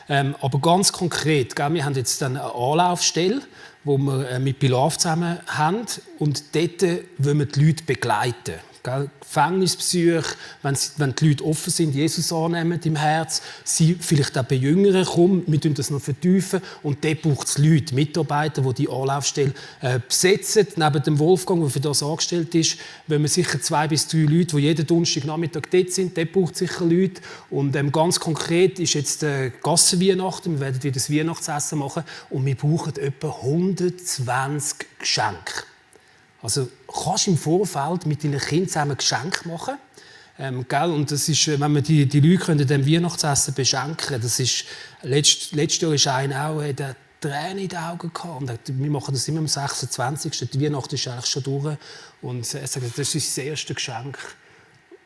[0.10, 3.42] Ähm, aber ganz konkret, gell, wir haben jetzt dann eine Anlaufstelle,
[3.84, 5.88] wo wir äh, mit Pilaf zusammen haben
[6.20, 6.82] und dort
[7.18, 8.71] wollen wir die Leute begleiten.
[8.84, 14.56] Gefängnisbesuche, wenn, wenn die Leute offen sind, Jesus annehmen im Herz, sie vielleicht auch bei
[14.56, 18.90] Jüngeren kommen, wir tun das noch vertiefen und dort braucht es Leute, Mitarbeiter, die die
[18.90, 23.88] Anlaufstelle äh, besetzen, neben dem Wolfgang, der für das angestellt ist, wenn wir sicher zwei
[23.88, 27.22] bis drei Leute, die jeden Donnerstagnachmittag dort sind, dort braucht es sicher Leute.
[27.50, 32.46] Und ähm, ganz konkret ist jetzt äh, Gassenweihnachten, wir werden wieder das Weihnachtsessen machen und
[32.46, 35.71] wir brauchen etwa 120 Geschenke.
[36.42, 39.76] Also kannst im Vorfeld mit deinen Kindern zusammen Geschenke machen.
[40.40, 40.90] Ähm, gell?
[40.90, 44.66] Und das ist, wenn man die, die Leute können dem Weihnachtsessen beschenken das ist,
[45.04, 48.42] letzt, letztes Jahr ist einer auch, äh, der Tränen in den Augen gehabt.
[48.42, 50.50] Und wir machen das immer am 26.
[50.50, 51.78] Die Weihnacht ist eigentlich schon durch.
[52.22, 54.18] Und er sagt, das ist das erste Geschenk,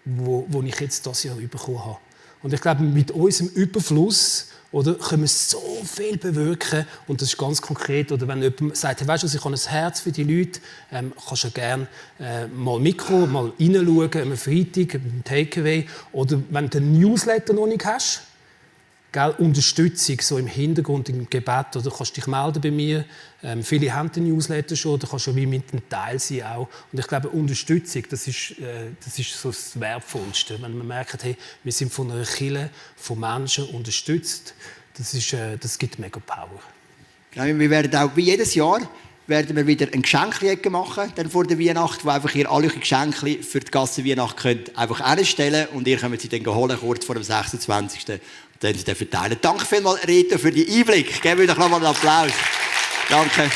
[0.05, 1.97] das ich jetzt dieses Jahr bekommen habe.
[2.41, 7.37] Und ich glaube, mit unserem Überfluss oder können wir so viel bewirken und das ist
[7.37, 8.11] ganz konkret.
[8.11, 10.59] Oder wenn jemand sagt, hey, weißt du, ich habe ein Herz für die Leute,
[10.91, 11.87] ähm, kannst du gerne
[12.19, 15.87] äh, mal Mikro, mal reinschauen, am Freitag, im Takeaway.
[16.11, 18.23] Oder wenn du einen Newsletter noch nicht hast,
[19.15, 21.73] Gell, Unterstützung so im Hintergrund, im Gebet.
[21.77, 23.05] Oder kannst dich melden bei mir.
[23.41, 26.67] Ähm, viele haben den Newsletter schon, kannst du wie mit einem Teil sein auch.
[26.91, 30.61] Und ich glaube, Unterstützung, das ist, äh, das ist so das Wertvollste.
[30.61, 34.53] Wenn man merkt, hey, wir sind von einer Kirche, von Menschen unterstützt,
[34.97, 36.59] das, ist, äh, das gibt mega Power.
[37.31, 38.81] Genau, wir werden auch wie jedes Jahr
[39.27, 43.41] werden wir wieder ein Geschenkchen machen, dann vor der Weihnacht, wo einfach ihr alle Geschenke
[43.41, 47.15] für die Gasse Weihnacht könnt einfach anstellen und ihr könnt sie dann holen, kurz vor
[47.15, 48.19] dem 26
[48.59, 49.37] dann verteilen.
[49.41, 51.21] Danke vielmals, Rita, für den Einblick.
[51.21, 52.31] Geben wir doch nochmal einen Applaus.
[53.09, 53.49] Danke.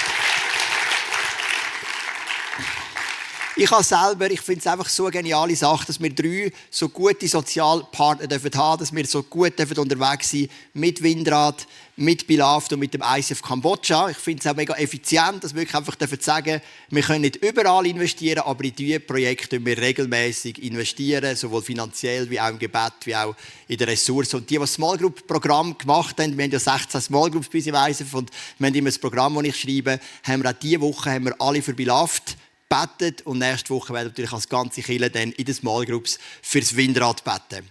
[3.62, 6.88] Ich habe selber, ich finde es einfach so eine geniale Sache, dass wir drei so
[6.88, 11.67] gute Sozialpartner dürfen haben, dass wir so gut dürfen unterwegs sein mit Windrad,
[11.98, 14.12] mit Bilaft und mit dem ICF Kambodscha.
[14.12, 17.36] Ich finde es auch mega effizient, dass wir wirklich einfach dürfen sagen, wir können nicht
[17.36, 22.93] überall investieren, aber in diese Projekte wir regelmäßig investieren, sowohl finanziell wie auch im Gebet,
[23.04, 23.36] wie auch
[23.67, 24.38] in den Ressourcen.
[24.38, 27.50] Und die, die das Small Group Programm gemacht haben, wir haben ja 16 Small Groups
[27.50, 30.80] bis ICF und wir haben immer das Programm, das ich schreibe, haben wir auch diese
[30.80, 32.38] Woche haben wir alle für Bilaft
[32.69, 36.75] betet und nächste Woche werden natürlich als ganze Kirche dann in den Small Groups fürs
[36.75, 37.67] Windrad beten.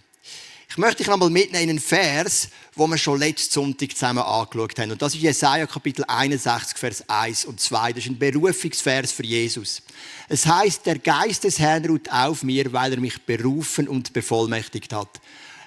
[0.71, 4.77] Ich möchte dich nochmal mitnehmen in einen Vers, wo wir schon letzten Sonntag zusammen angeschaut
[4.77, 4.91] haben.
[4.91, 7.93] Und das ist Jesaja Kapitel 61, Vers 1 und 2.
[7.93, 9.81] Das ist ein Berufungsvers für Jesus.
[10.27, 14.93] Es heißt: Der Geist des Herrn ruht auf mir, weil er mich berufen und bevollmächtigt
[14.93, 15.19] hat.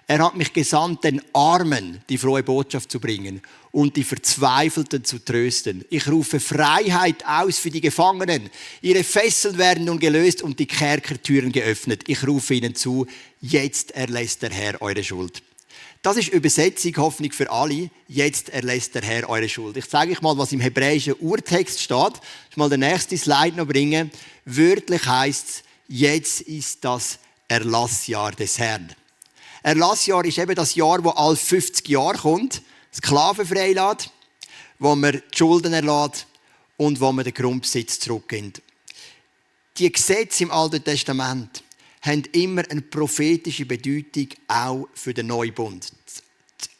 [0.06, 5.24] Er hat mich gesandt, den Armen die frohe Botschaft zu bringen und die Verzweifelten zu
[5.24, 5.84] trösten.
[5.90, 8.50] Ich rufe Freiheit aus für die Gefangenen.
[8.82, 12.02] Ihre Fesseln werden nun gelöst und die Kerkertüren geöffnet.
[12.08, 13.06] Ich rufe ihnen zu,
[13.40, 15.42] jetzt erlässt der Herr eure Schuld.
[16.02, 17.88] Das ist Übersetzung, Hoffnung für alle.
[18.08, 19.76] Jetzt erlässt der Herr eure Schuld.
[19.76, 22.20] Ich zeige euch mal, was im hebräischen Urtext steht.
[22.50, 24.10] Ich mal den nächsten Slide noch bringen.
[24.44, 28.92] Wörtlich heißt es, jetzt ist das Erlassjahr des Herrn.
[29.62, 34.10] Erlassjahr ist eben das Jahr, wo all 50 Jahre kommt, Sklaven freilässt,
[34.78, 36.26] wo man die Schulden erlässt
[36.76, 38.62] und wo man den Grundbesitz zurückgibt.
[39.78, 41.62] Die Gesetze im Alten Testament
[42.02, 45.92] haben immer eine prophetische Bedeutung auch für den Neubund.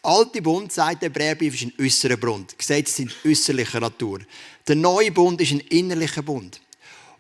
[0.02, 2.58] Der alte Bund, sagt der Hebräerbrief, ist ein äußerer Bund.
[2.58, 4.20] Gesetze sind äußerlicher Natur.
[4.66, 6.60] Der neue Bund ist ein innerlicher Bund.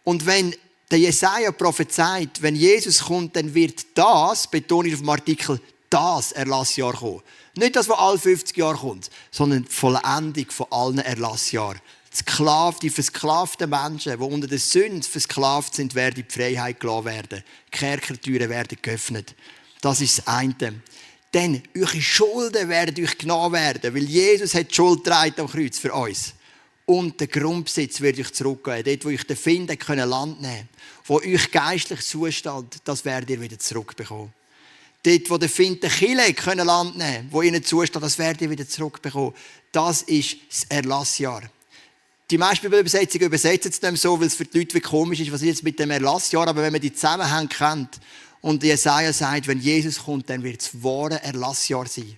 [0.04, 0.54] Und wenn
[0.92, 6.32] der Jesaja prophezeit, wenn Jesus kommt, dann wird das, betone ich auf dem Artikel, das
[6.32, 7.22] Erlassjahr kommen.
[7.56, 11.80] Nicht das, was alle 50 Jahre kommt, sondern die Vollendung von allen Erlassjahren.
[12.82, 17.42] Die versklavten Menschen, die unter der Sünde versklavt sind, werden in die Freiheit gelassen werden.
[17.66, 19.34] Die Kerkertüren werden geöffnet.
[19.80, 20.82] Das ist das eine.
[21.32, 25.94] Denn eure Schulden werden euch genommen werden, weil Jesus hat die Schuld am Kreuz für
[25.94, 26.34] uns.
[26.84, 28.82] Und der Grundbesitz wird euch zurückgeben.
[28.84, 30.68] Dort, wo euch den Finden können Land nehmen
[31.04, 34.32] wo euch geistlich zustand, das werdet ihr wieder zurückbekommen.
[35.02, 38.68] Dort, wo der Find Chile können Land nehmen wo ihnen zusteht, das werdet ihr wieder
[38.68, 39.34] zurückbekommen.
[39.72, 41.42] Das ist das Erlassjahr.
[42.30, 45.32] Die meisten Bibelübersetzungen übersetzen es dem so, weil es für die Leute wie komisch ist,
[45.32, 48.00] was ist jetzt mit dem Erlassjahr, aber wenn man die Zusammenhänge kennt
[48.40, 52.16] und Jesaja sagt, wenn Jesus kommt, dann wird es wahre Erlassjahr sein.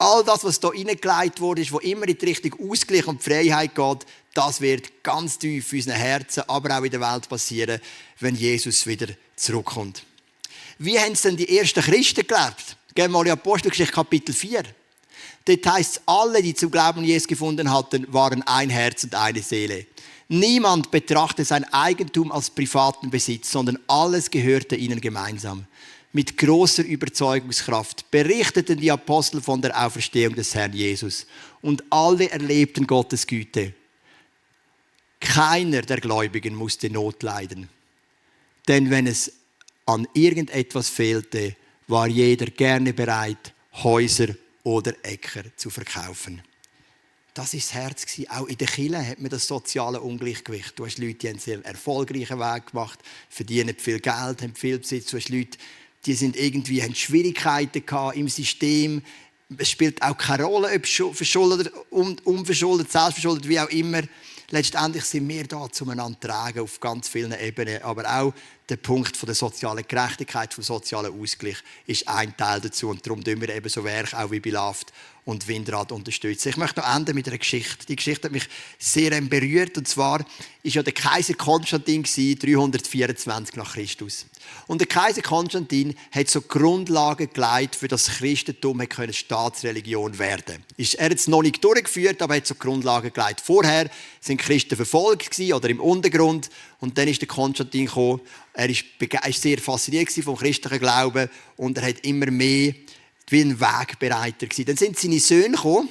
[0.00, 4.06] All das, was hier hineingelegt wurde, wo immer in die Richtung Ausgleich und Freiheit geht,
[4.32, 7.80] das wird ganz tief in unseren Herzen, aber auch in der Welt passieren,
[8.20, 10.04] wenn Jesus wieder zurückkommt.
[10.78, 12.76] Wie haben es denn die ersten Christen gelebt?
[12.94, 14.62] Gehen wir mal in Apostelgeschichte Kapitel 4.
[15.44, 19.86] Dort heißt alle, die zum Glauben Jesus gefunden hatten, waren ein Herz und eine Seele.
[20.28, 25.64] Niemand betrachtete sein Eigentum als privaten Besitz, sondern alles gehörte ihnen gemeinsam.
[26.12, 31.26] Mit großer Überzeugungskraft berichteten die Apostel von der Auferstehung des Herrn Jesus
[31.60, 33.74] und alle erlebten Gottes Güte.
[35.20, 37.68] Keiner der Gläubigen musste Not leiden.
[38.68, 39.32] Denn wenn es
[39.84, 41.56] an irgendetwas fehlte,
[41.88, 44.28] war jeder gerne bereit, Häuser
[44.62, 46.42] oder Äcker zu verkaufen.
[47.34, 48.06] Das ist das Herz.
[48.30, 50.78] Auch in der Kirche hat man das soziale Ungleichgewicht.
[50.78, 55.10] Du hast Leute, die einen sehr erfolgreichen Weg gemacht, verdienen viel Geld, haben viel Besitz.
[55.10, 55.56] Du hast Leute,
[56.08, 57.82] die sind irgendwie, haben Schwierigkeiten
[58.14, 59.02] im System.
[59.58, 64.02] Es spielt auch keine Rolle, ob verschuldet unverschuldet, selbstverschuldet, wie auch immer.
[64.50, 67.82] Letztendlich sind wir da, um einander zu tragen, auf ganz vielen Ebenen.
[67.82, 68.32] Aber auch
[68.70, 72.88] der Punkt von der sozialen Gerechtigkeit, vom sozialen Ausgleich ist ein Teil dazu.
[72.88, 74.90] Und darum tun wir eben so Werk auch wie Beloved
[75.26, 76.48] und Windrad unterstützen.
[76.48, 77.84] Ich möchte noch enden mit einer Geschichte.
[77.84, 79.76] Die Geschichte hat mich sehr berührt.
[79.76, 80.24] Und zwar
[80.62, 84.24] ist ja der Kaiser Konstantin 324 nach Christus.
[84.66, 90.64] Und der Kaiser Konstantin hat so Grundlagen geleitet, für das Christentum eine Staatsreligion werden.
[90.76, 93.40] Er hat es noch nicht durchgeführt, aber er hat so Grundlagen geleitet.
[93.44, 93.88] Vorher
[94.20, 98.20] sind Christen verfolgt oder im Untergrund und dann ist der Konstantin gekommen.
[98.52, 102.74] Er war sehr fasziniert vom christlichen Glauben und er hat immer mehr
[103.30, 104.64] wie ein Wegbereiter gewesen.
[104.66, 105.88] Dann sind seine Söhne gekommen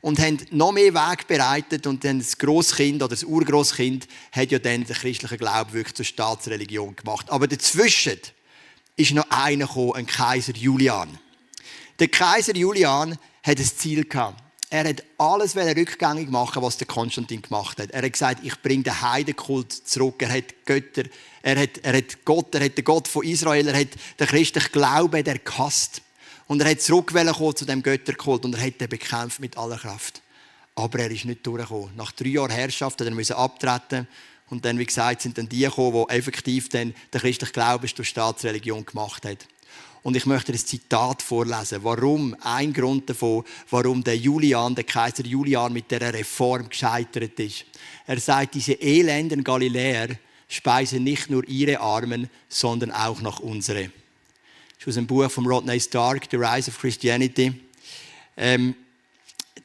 [0.00, 4.58] und haben noch mehr Weg bereitet und dann das Großkind oder das Urgroßkind hat ja
[4.58, 7.30] dann den christlichen Glauben wirklich zur Staatsreligion gemacht.
[7.30, 8.18] Aber dazwischen
[8.96, 11.18] ist noch einer gekommen, ein Kaiser Julian.
[11.98, 14.42] Der Kaiser Julian hat ein Ziel gehabt.
[14.70, 17.90] Er hat alles rückgängig machen, was der Konstantin gemacht hat.
[17.90, 20.20] Er hat gesagt, ich bringe den Heidenkult zurück.
[20.20, 21.04] Er hat Götter,
[21.42, 23.88] er hat, er hat Gott, er hat den Gott von Israel, er hat
[24.20, 26.02] den christlichen Glauben, der gehasst.
[26.48, 27.12] Und er hat zurück
[27.56, 30.22] zu dem Götterkult und er hat den bekämpft mit aller Kraft.
[30.74, 31.94] Aber er ist nicht durchgekommen.
[31.94, 34.08] Nach drei Jahren Herrschaft hat er abtreten
[34.48, 38.08] und dann, wie gesagt, sind dann die gekommen, die effektiv dann den christlichen Glauben durch
[38.08, 39.36] Staatsreligion gemacht haben.
[40.02, 41.84] Und ich möchte ein Zitat vorlesen.
[41.84, 42.34] Warum?
[42.40, 47.66] Ein Grund davon, warum der Julian, der Kaiser Julian mit der Reform gescheitert ist.
[48.06, 50.16] Er sagt, diese elenden Galiläer
[50.48, 53.90] speisen nicht nur ihre Armen, sondern auch noch unsere.
[54.78, 57.52] Das ist aus dem Buch von Rodney Stark, The Rise of Christianity.
[58.36, 58.76] Ähm,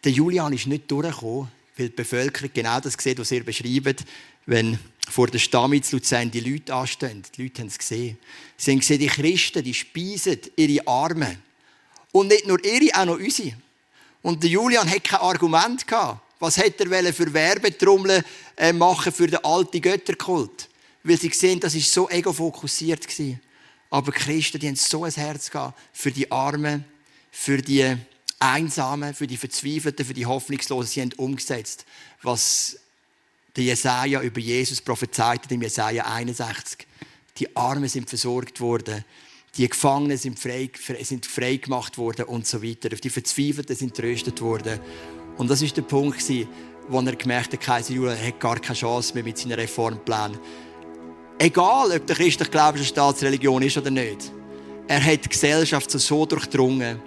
[0.03, 4.05] der Julian ist nicht durchgekommen, weil die Bevölkerung genau das sieht, was ihr beschreibt,
[4.47, 7.21] wenn vor der Stamm zu Luzern die Leute anstehen.
[7.37, 8.17] Die Leute haben es gesehen.
[8.57, 11.37] Sie haben gesehen, die Christen, die speisen ihre Arme.
[12.11, 13.53] Und nicht nur ihre, auch noch unsere.
[14.23, 16.21] Und der Julian hatte kein Argument gehabt.
[16.39, 18.23] Was hätte er für Werbetrommeln
[18.57, 20.69] äh, machen für den alten Götterkult?
[21.03, 23.39] Weil sie sehen, das ist so egofokussiert gewesen.
[23.93, 25.51] Aber Christen, die haben so ein Herz
[25.91, 26.83] für die Armen,
[27.29, 27.95] für die
[28.39, 30.89] Einsamen, für die Verzweifelten, für die Hoffnungslosen.
[30.89, 31.85] Sie haben umgesetzt,
[32.23, 32.79] was
[33.55, 36.87] der Jesaja über Jesus prophezeit im Jesaja 61.
[37.37, 39.05] Die Armen sind versorgt worden,
[39.57, 40.71] die Gefangenen sind frei,
[41.03, 42.89] sind frei gemacht worden und so weiter.
[42.89, 44.79] Die Verzweifelten sind tröstet worden.
[45.37, 46.23] Und das ist der Punkt,
[46.87, 50.39] wo er gemerkt hat, Kaiser Julian hat gar keine Chance mehr mit seinem Reformplan.
[51.39, 54.31] Egal, ob der christliche Glaube eine Staatsreligion ist oder nicht.
[54.87, 57.01] Er hat die Gesellschaft so durchdrungen.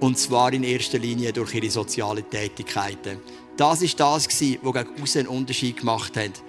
[0.00, 3.18] Und zwar in erster Linie durch ihre sozialen Tätigkeiten.
[3.56, 4.58] Das ist das, was gegen
[5.02, 6.42] außen einen Unterschied gemacht hat.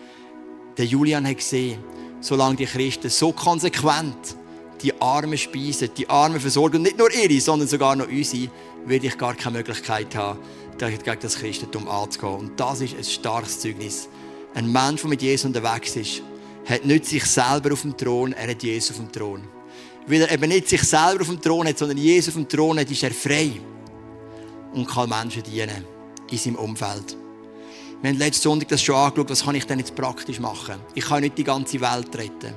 [0.77, 1.79] Der Julian hat gesehen,
[2.21, 4.35] solange die Christen so konsequent
[4.81, 8.49] die Armen speisen, die Armen versorgen, und nicht nur ihre, sondern sogar noch unsere,
[8.85, 10.39] werde ich gar keine Möglichkeit haben,
[10.77, 12.35] gegen das Christentum anzugehen.
[12.35, 14.07] Und das ist ein starkes Zeugnis.
[14.53, 16.21] Ein Mensch, der mit Jesus unterwegs ist,
[16.69, 19.41] hat nicht sich selber auf dem Thron, er hat Jesus auf dem Thron.
[20.07, 22.79] Weil er eben nicht sich selber auf dem Thron hat, sondern Jesus auf dem Thron
[22.79, 23.51] hat, ist er frei
[24.73, 25.83] und kann Menschen dienen
[26.29, 27.17] in seinem Umfeld.
[28.01, 30.75] Wir haben letzten Sonntag das schon angeschaut, was kann ich denn jetzt praktisch machen?
[30.95, 32.53] Ich kann nicht die ganze Welt retten.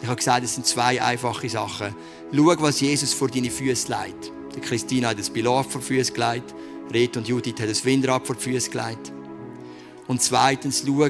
[0.00, 1.94] Ich habe gesagt, es sind zwei einfache Sachen.
[2.32, 4.30] Schau, was Jesus vor deine Füße legt.
[4.54, 6.54] Die Christina hat das Pilar vor die Füße gelegt.
[6.92, 9.12] Red und Judith hat das Windrad vor die Füße gelegt.
[10.06, 11.08] Und zweitens, schau,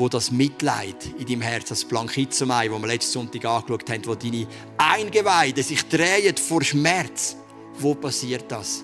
[0.00, 4.14] wo das Mitleid in deinem Herz, das Blankizomai, das wir letzten Sonntag angeschaut haben, wo
[4.14, 4.46] deine
[4.78, 7.36] Eingeweide sich drehen vor Schmerz.
[7.78, 8.82] Wo passiert das?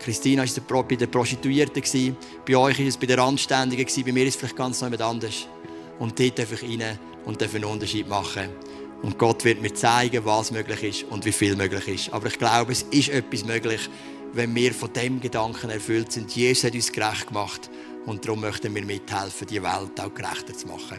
[0.00, 4.34] Christina war bei den Prostituierten, bei euch war es bei den Randständigen, bei mir ist
[4.34, 5.46] es vielleicht ganz jemand anders.
[5.98, 8.48] Und dort darf ich rein und einen Unterschied machen.
[9.02, 12.12] Und Gott wird mir zeigen, was möglich ist und wie viel möglich ist.
[12.12, 13.88] Aber ich glaube, es ist etwas möglich,
[14.32, 16.34] wenn wir von dem Gedanken erfüllt sind.
[16.34, 17.70] Jesus hat uns gerecht gemacht
[18.06, 20.98] und darum möchten wir mithelfen, die Welt auch gerechter zu machen.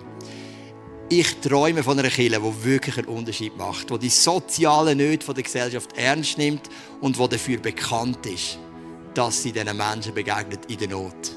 [1.10, 5.44] Ich träume von einer Kirche, die wirklich einen Unterschied macht, die die sozialen Nöte der
[5.44, 6.70] Gesellschaft ernst nimmt
[7.02, 8.58] und die dafür bekannt ist,
[9.14, 11.36] dass sie diesen Menschen begegnet in der Not.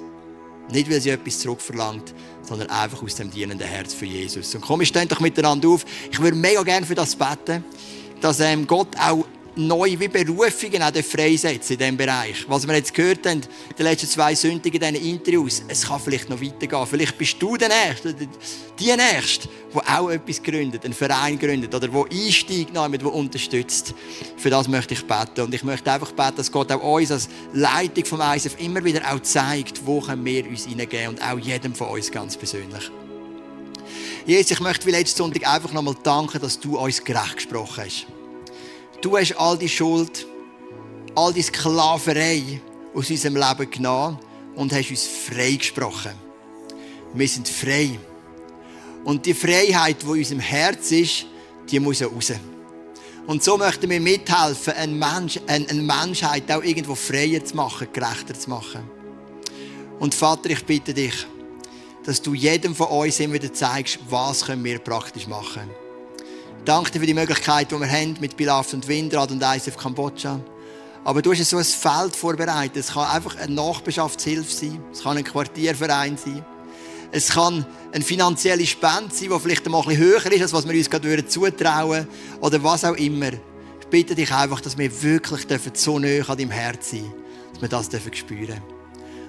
[0.71, 4.55] Nicht, weil sie etwas zurückverlangt, sondern einfach aus dem dienenden Herz für Jesus.
[4.55, 5.85] Und komm, wir doch miteinander auf.
[6.11, 7.65] Ich würde mega gerne für das beten,
[8.21, 12.45] dass ähm, Gott auch neu wie Berufungen auch freisetzen in diesem Bereich.
[12.49, 13.43] Was wir jetzt gehört haben,
[13.79, 16.87] die letzten zwei Sündigen in diesen Interviews, es kann vielleicht noch weitergehen.
[16.87, 21.89] Vielleicht bist du der Nächste, die Nächste, der auch etwas gründet, einen Verein gründet oder
[21.89, 23.95] der einsteigt, der unterstützt.
[24.37, 25.43] Für das möchte ich beten.
[25.43, 29.13] Und ich möchte einfach beten, dass Gott auch uns als Leitung vom ISF immer wieder
[29.13, 32.91] auch zeigt, wo können wir uns hineingeben und auch jedem von uns ganz persönlich.
[34.27, 38.07] Jesus, ich möchte wie letzten Sonntag einfach nochmal danken, dass du uns gerecht gesprochen hast.
[39.05, 40.27] Du hast all die Schuld,
[41.15, 42.59] all die Sklaverei
[42.95, 44.19] aus unserem Leben genommen
[44.55, 46.13] und hast uns frei gesprochen.
[47.13, 47.99] Wir sind frei.
[49.05, 51.27] Und die Freiheit, die in unserem Herz ist,
[51.71, 52.33] die muss raus.
[53.27, 58.33] Und so möchten wir mithelfen, eine, Mensch, eine Menschheit auch irgendwo freier zu machen, gerechter
[58.33, 58.89] zu machen.
[60.01, 61.27] Und Vater, ich bitte dich,
[62.07, 65.84] dass du jedem von uns immer wieder zeigst, was können wir praktisch machen können.
[66.65, 70.41] Danke dir für die Möglichkeit, die wir haben mit Pilaf und Windrad und ISF Kambodscha.
[71.05, 72.79] Aber du hast so ein Feld vorbereitet.
[72.79, 74.83] Es kann einfach eine Nachbarschaftshilfe sein.
[74.91, 76.43] Es kann ein Quartierverein sein.
[77.13, 80.75] Es kann eine finanzielle Spende sein, die vielleicht mal ein höher ist, als was wir
[80.75, 82.09] uns gerade zutrauen
[82.41, 83.33] Oder was auch immer.
[83.33, 87.13] Ich bitte dich einfach, dass wir wirklich so nah an deinem Herz sein
[87.53, 87.69] dass wir
[88.01, 88.63] das spüren dürfen.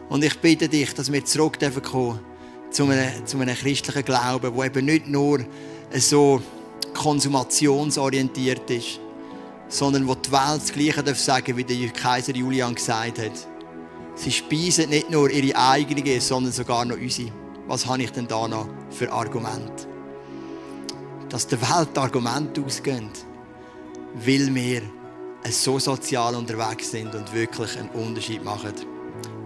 [0.08, 2.20] Und ich bitte dich, dass wir zurück kommen
[2.72, 5.46] zu einem, zu einem christlichen Glauben, der eben nicht nur
[5.98, 6.42] so
[6.96, 9.00] konsumationsorientiert ist,
[9.68, 13.48] sondern wo die Welt das Gleiche darf sagen, wie der Kaiser Julian gesagt hat.
[14.16, 17.32] Sie speisen nicht nur ihre eigenen, sondern sogar noch unsere.
[17.68, 19.88] Was habe ich denn da noch für Argumente?
[21.30, 23.10] Dass der Welt Argumente ausgehen,
[24.14, 24.82] weil wir
[25.50, 28.74] so sozial unterwegs sind und wirklich einen Unterschied machen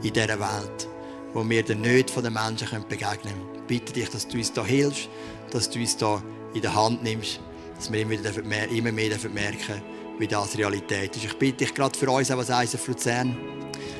[0.03, 0.87] in dieser Welt,
[1.33, 3.49] wo wir den Nöten der Menschen begegnen können.
[3.55, 5.09] Ich bitte dich, dass du uns da hilfst,
[5.51, 6.21] dass du uns da
[6.53, 7.39] in der Hand nimmst,
[7.75, 9.81] dass wir immer, mehr, immer mehr merken
[10.17, 11.23] wie das Realität ist.
[11.25, 13.37] Ich bitte dich gerade für uns auch als Eisen Luzern,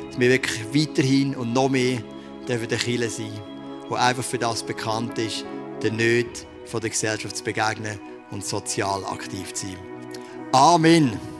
[0.08, 2.00] dass wir wirklich weiterhin und noch mehr
[2.48, 3.32] dürfen der Kirche sein,
[3.88, 5.46] wo einfach für das bekannt ist,
[5.82, 8.00] den Nöten der Gesellschaft zu begegnen
[8.32, 9.78] und sozial aktiv zu sein.
[10.52, 11.39] Amen.